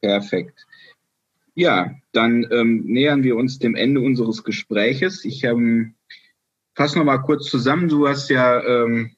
Perfekt. 0.00 0.66
Ja, 1.54 1.90
dann 2.12 2.46
ähm, 2.50 2.84
nähern 2.84 3.22
wir 3.22 3.36
uns 3.36 3.58
dem 3.58 3.74
Ende 3.74 4.00
unseres 4.00 4.44
Gespräches. 4.44 5.24
Ich 5.24 5.44
ähm, 5.44 5.94
fasse 6.74 6.98
noch 6.98 7.04
mal 7.04 7.18
kurz 7.18 7.46
zusammen. 7.46 7.88
Du 7.88 8.08
hast 8.08 8.30
ja 8.30 8.62
ähm, 8.62 9.16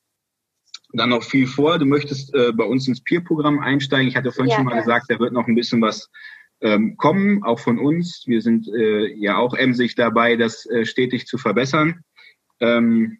dann 0.93 1.11
noch 1.11 1.23
viel 1.23 1.47
vor. 1.47 1.79
Du 1.79 1.87
möchtest 1.87 2.35
äh, 2.35 2.53
bei 2.53 2.65
uns 2.65 2.87
ins 2.87 3.03
Peer-Programm 3.03 3.61
einsteigen. 3.61 4.09
Ich 4.09 4.17
hatte 4.17 4.33
vorhin 4.33 4.51
ja, 4.51 4.57
schon 4.57 4.67
mal 4.67 4.75
ja. 4.75 4.81
gesagt, 4.81 5.07
da 5.09 5.19
wird 5.19 5.33
noch 5.33 5.47
ein 5.47 5.55
bisschen 5.55 5.81
was 5.81 6.11
ähm, 6.61 6.97
kommen, 6.97 7.43
auch 7.43 7.59
von 7.59 7.79
uns. 7.79 8.25
Wir 8.27 8.41
sind 8.43 8.69
äh, 8.69 9.13
ja 9.15 9.37
auch 9.37 9.55
emsig 9.55 9.95
dabei, 9.95 10.37
das 10.37 10.67
äh, 10.67 10.85
stetig 10.85 11.27
zu 11.27 11.39
verbessern. 11.39 12.05
Ähm, 12.61 13.19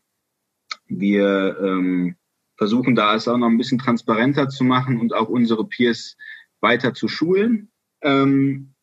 wir 0.87 1.59
ähm, 1.61 2.17
versuchen 2.57 2.95
da 2.95 3.15
es 3.15 3.27
auch 3.27 3.39
noch 3.39 3.49
ein 3.49 3.59
bisschen 3.59 3.79
transparenter 3.79 4.49
zu 4.49 4.65
machen 4.65 5.01
und 5.01 5.15
auch 5.15 5.29
unsere 5.29 5.67
Peers 5.67 6.17
weiter 6.61 6.95
zu 6.95 7.09
schulen. 7.09 7.71
Ähm, 8.03 8.75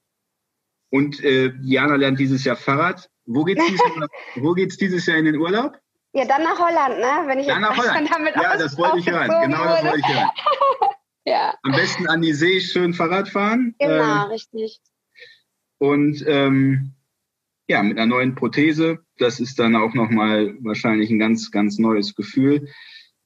und 0.89 1.23
äh, 1.23 1.54
Jana 1.62 1.95
lernt 1.95 2.19
dieses 2.19 2.43
Jahr 2.43 2.56
Fahrrad. 2.56 3.10
Wo 3.25 3.43
geht's 3.43 3.65
dieses, 3.67 3.82
wo 4.36 4.54
geht's 4.54 4.78
dieses 4.78 5.06
Jahr 5.06 5.17
in 5.17 5.25
den 5.25 5.38
Urlaub? 5.38 5.80
Ja, 6.13 6.26
dann 6.26 6.43
nach 6.43 6.58
Holland, 6.58 7.00
ne? 7.00 7.28
Wenn 7.28 7.39
ich 7.39 7.48
dann 7.48 7.62
nach 7.62 7.78
Holland. 7.78 8.10
Damit 8.12 8.36
ja, 8.36 8.58
das 8.58 8.78
wollte 8.78 9.00
ich 9.00 9.10
hören. 9.10 9.28
Genau 9.28 9.63
das 9.63 9.84
wollte 9.84 10.00
ich 10.00 10.08
hören. 10.08 10.30
ja. 11.26 11.54
Am 11.63 11.72
besten 11.72 12.08
an 12.08 12.22
die 12.22 12.34
See 12.34 12.60
schön 12.60 12.93
Fahrrad 12.93 13.30
fahren. 13.30 13.76
Genau, 13.80 14.26
ähm, 14.26 14.32
richtig. 14.32 14.80
Und 15.78 16.26
ähm, 16.28 16.95
ja, 17.67 17.84
mit 17.84 17.98
einer 17.98 18.08
neuen 18.08 18.36
Prothese. 18.36 19.00
Das 19.17 19.39
ist 19.39 19.60
dann 19.60 19.76
auch 19.76 19.93
nochmal 19.93 20.56
wahrscheinlich 20.62 21.12
ein 21.12 21.19
ganz, 21.19 21.52
ganz 21.52 21.78
neues 21.78 22.15
Gefühl. 22.15 22.67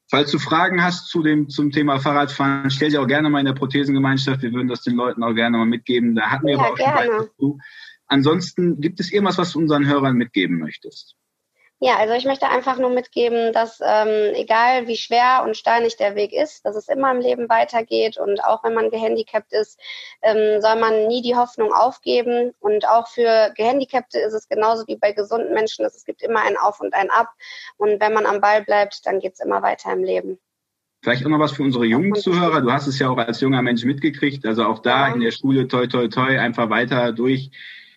Falls 0.09 0.31
du 0.31 0.37
Fragen 0.37 0.83
hast 0.83 1.07
zu 1.07 1.23
dem, 1.23 1.49
zum 1.49 1.71
Thema 1.71 1.99
Fahrradfahren, 1.99 2.69
stell 2.69 2.91
sie 2.91 2.97
auch 2.97 3.07
gerne 3.07 3.29
mal 3.29 3.39
in 3.39 3.45
der 3.45 3.53
Prothesengemeinschaft. 3.53 4.41
Wir 4.41 4.51
würden 4.51 4.67
das 4.67 4.83
den 4.83 4.95
Leuten 4.95 5.23
auch 5.23 5.33
gerne 5.33 5.57
mal 5.57 5.65
mitgeben. 5.65 6.13
Da 6.13 6.29
hatten 6.29 6.45
wir 6.45 6.55
ja, 6.55 6.59
aber 6.59 6.73
auch 6.73 6.75
gerne. 6.75 7.29
schon. 7.39 7.61
Ansonsten 8.07 8.81
gibt 8.81 8.99
es 8.99 9.11
irgendwas, 9.11 9.37
was 9.37 9.53
du 9.53 9.59
unseren 9.59 9.87
Hörern 9.87 10.15
mitgeben 10.15 10.59
möchtest? 10.59 11.15
Ja, 11.85 11.97
also 11.97 12.13
ich 12.13 12.23
möchte 12.23 12.47
einfach 12.47 12.77
nur 12.79 12.91
mitgeben, 12.91 13.51
dass 13.51 13.81
ähm, 13.85 14.33
egal 14.35 14.87
wie 14.87 14.95
schwer 14.95 15.43
und 15.45 15.57
steinig 15.57 15.97
der 15.97 16.15
Weg 16.15 16.31
ist, 16.31 16.63
dass 16.65 16.77
es 16.77 16.87
immer 16.87 17.11
im 17.11 17.19
Leben 17.19 17.49
weitergeht 17.49 18.17
und 18.17 18.41
auch 18.41 18.63
wenn 18.63 18.73
man 18.73 18.89
gehandicapt 18.89 19.51
ist, 19.51 19.77
ähm, 20.21 20.61
soll 20.61 20.79
man 20.79 21.07
nie 21.07 21.21
die 21.21 21.35
Hoffnung 21.35 21.73
aufgeben 21.73 22.53
und 22.61 22.87
auch 22.87 23.09
für 23.09 23.51
Gehandicapte 23.57 24.17
ist 24.17 24.31
es 24.31 24.47
genauso 24.47 24.87
wie 24.87 24.95
bei 24.95 25.11
gesunden 25.11 25.53
Menschen, 25.53 25.83
dass 25.83 25.97
es 25.97 26.05
gibt 26.05 26.23
immer 26.23 26.41
ein 26.43 26.55
Auf 26.55 26.79
und 26.79 26.93
ein 26.93 27.09
Ab 27.09 27.27
und 27.75 27.99
wenn 27.99 28.13
man 28.13 28.27
am 28.27 28.39
Ball 28.39 28.63
bleibt, 28.63 29.05
dann 29.05 29.19
geht 29.19 29.33
es 29.33 29.41
immer 29.41 29.61
weiter 29.61 29.91
im 29.91 30.05
Leben. 30.05 30.39
Vielleicht 31.01 31.25
auch 31.25 31.29
noch 31.29 31.39
was 31.39 31.51
für 31.51 31.63
unsere 31.63 31.83
jungen 31.83 32.15
Zuhörer. 32.15 32.61
Du 32.61 32.71
hast 32.71 32.87
es 32.87 32.97
ja 32.97 33.09
auch 33.09 33.17
als 33.17 33.41
junger 33.41 33.61
Mensch 33.61 33.83
mitgekriegt. 33.83 34.45
Also 34.45 34.63
auch 34.63 34.79
da 34.79 35.09
ja. 35.09 35.13
in 35.15 35.19
der 35.19 35.31
Schule 35.31 35.67
toi 35.67 35.85
toi 35.87 36.07
toi 36.07 36.39
einfach 36.39 36.69
weiter 36.69 37.11
durch 37.11 37.51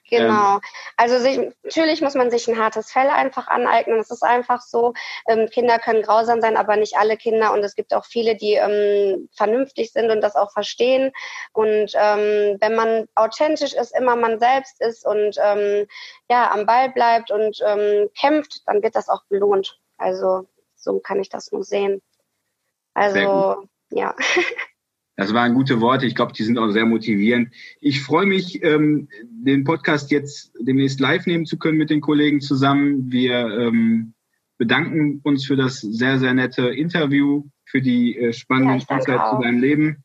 Genau. 0.09 0.55
Ähm, 0.55 0.61
also 0.97 1.19
sich, 1.19 1.39
natürlich 1.63 2.01
muss 2.01 2.15
man 2.15 2.31
sich 2.31 2.49
ein 2.49 2.59
hartes 2.59 2.91
Fell 2.91 3.09
einfach 3.09 3.49
aneignen. 3.49 3.99
Es 3.99 4.11
ist 4.11 4.23
einfach 4.23 4.61
so. 4.61 4.95
Ähm, 5.27 5.49
Kinder 5.51 5.79
können 5.79 6.03
grausam 6.03 6.41
sein, 6.41 6.57
aber 6.57 6.77
nicht 6.77 6.97
alle 6.97 7.17
Kinder. 7.17 7.53
Und 7.53 7.65
es 7.65 7.75
gibt 7.75 7.93
auch 7.95 8.05
viele, 8.05 8.37
die 8.37 8.55
ähm, 8.55 9.29
vernünftig 9.37 9.93
sind 9.93 10.11
und 10.11 10.21
das 10.21 10.37
auch 10.37 10.53
verstehen. 10.53 11.13
Und 11.53 11.93
ähm, 11.95 12.57
wenn 12.61 12.75
man 12.75 13.09
authentisch 13.15 13.75
ist, 13.75 13.97
immer 13.97 14.17
man 14.17 14.39
selbst 14.39 14.81
ist 14.81 15.05
und 15.07 15.37
ähm, 15.43 15.87
ja 16.31 16.51
am 16.51 16.67
Ball 16.67 16.91
bleibt 16.91 17.31
und 17.31 17.63
kämpft, 18.19 18.63
dann 18.67 18.83
wird 18.83 18.97
das 18.97 19.09
auch 19.09 19.25
belohnt. 19.29 19.79
Also 19.99 20.47
so 20.75 20.99
kann 21.01 21.21
ich 21.21 21.29
das 21.29 21.53
nur 21.53 21.65
sehen. 21.65 22.03
Also 22.95 23.69
ja. 23.91 24.15
Das 25.17 25.33
waren 25.33 25.55
gute 25.55 25.81
Worte. 25.81 26.07
Ich 26.07 26.15
glaube, 26.15 26.35
die 26.35 26.43
sind 26.43 26.59
auch 26.59 26.71
sehr 26.71 26.85
motivierend. 26.85 27.55
Ich 27.81 28.03
freue 28.03 28.27
mich, 28.27 28.63
ähm, 28.63 29.09
den 29.25 29.65
Podcast 29.65 30.11
jetzt 30.11 30.53
demnächst 30.61 31.01
live 31.01 31.27
nehmen 31.27 31.47
zu 31.47 31.59
können 31.59 31.79
mit 31.79 31.89
den 31.89 32.03
Kollegen 32.03 32.43
zusammen. 32.43 33.11
Wir 33.11 33.47
ähm, 33.49 34.13
bedanken 34.59 35.21
uns 35.25 35.47
für 35.47 35.57
das 35.57 35.81
sehr, 35.81 36.19
sehr 36.19 36.35
nette 36.35 36.69
Interview, 36.69 37.45
für 37.65 37.81
die 37.81 38.17
äh, 38.17 38.33
spannenden 38.35 38.83
ja, 39.07 39.31
zu 39.31 39.43
deinem 39.43 39.61
Leben. 39.61 40.05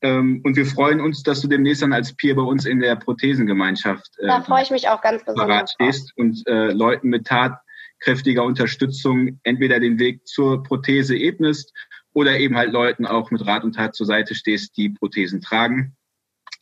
Ähm, 0.00 0.40
und 0.44 0.56
wir 0.56 0.66
freuen 0.66 1.00
uns, 1.00 1.22
dass 1.22 1.40
du 1.40 1.48
demnächst 1.48 1.82
dann 1.82 1.92
als 1.92 2.14
Peer 2.14 2.36
bei 2.36 2.42
uns 2.42 2.64
in 2.64 2.80
der 2.80 2.96
Prothesengemeinschaft 2.96 4.18
äh, 4.18 4.26
da 4.26 4.42
freue 4.42 4.62
ich 4.62 4.70
mich 4.70 4.88
auch 4.88 5.00
ganz 5.00 5.24
besonders 5.24 5.72
stehst 5.72 6.12
und 6.16 6.42
äh, 6.48 6.72
Leuten 6.72 7.08
mit 7.08 7.26
tatkräftiger 7.26 8.42
Unterstützung 8.42 9.38
entweder 9.44 9.78
den 9.78 10.00
Weg 10.00 10.26
zur 10.26 10.64
Prothese 10.64 11.16
ebnest 11.16 11.72
oder 12.12 12.38
eben 12.38 12.56
halt 12.56 12.72
Leuten 12.72 13.06
auch 13.06 13.30
mit 13.30 13.46
Rat 13.46 13.64
und 13.64 13.74
Tat 13.74 13.94
zur 13.94 14.06
Seite 14.06 14.34
stehst, 14.34 14.76
die 14.76 14.90
Prothesen 14.90 15.40
tragen. 15.40 15.96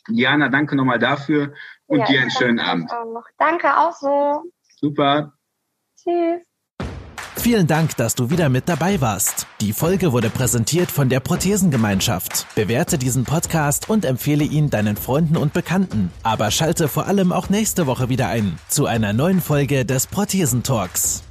Diana, 0.08 0.48
danke 0.48 0.76
nochmal 0.76 0.98
dafür 0.98 1.54
und 1.86 2.00
ja, 2.00 2.06
dir 2.06 2.20
einen 2.22 2.30
schönen 2.30 2.58
Abend. 2.58 2.90
Auch. 2.90 3.24
Danke 3.38 3.76
auch 3.76 3.92
so. 3.92 4.42
Super. 4.76 5.32
Tschüss. 5.96 6.42
Vielen 7.36 7.66
Dank, 7.66 7.96
dass 7.96 8.14
du 8.14 8.28
wieder 8.28 8.50
mit 8.50 8.68
dabei 8.68 9.00
warst. 9.00 9.46
Die 9.62 9.72
Folge 9.72 10.12
wurde 10.12 10.28
präsentiert 10.28 10.90
von 10.90 11.08
der 11.08 11.20
Prothesengemeinschaft. 11.20 12.46
Bewerte 12.54 12.98
diesen 12.98 13.24
Podcast 13.24 13.88
und 13.88 14.04
empfehle 14.04 14.44
ihn 14.44 14.68
deinen 14.68 14.96
Freunden 14.96 15.38
und 15.38 15.54
Bekannten. 15.54 16.12
Aber 16.22 16.50
schalte 16.50 16.86
vor 16.86 17.06
allem 17.06 17.32
auch 17.32 17.48
nächste 17.48 17.86
Woche 17.86 18.10
wieder 18.10 18.28
ein 18.28 18.58
zu 18.68 18.84
einer 18.84 19.14
neuen 19.14 19.40
Folge 19.40 19.86
des 19.86 20.06
Prothesentalks. 20.06 21.22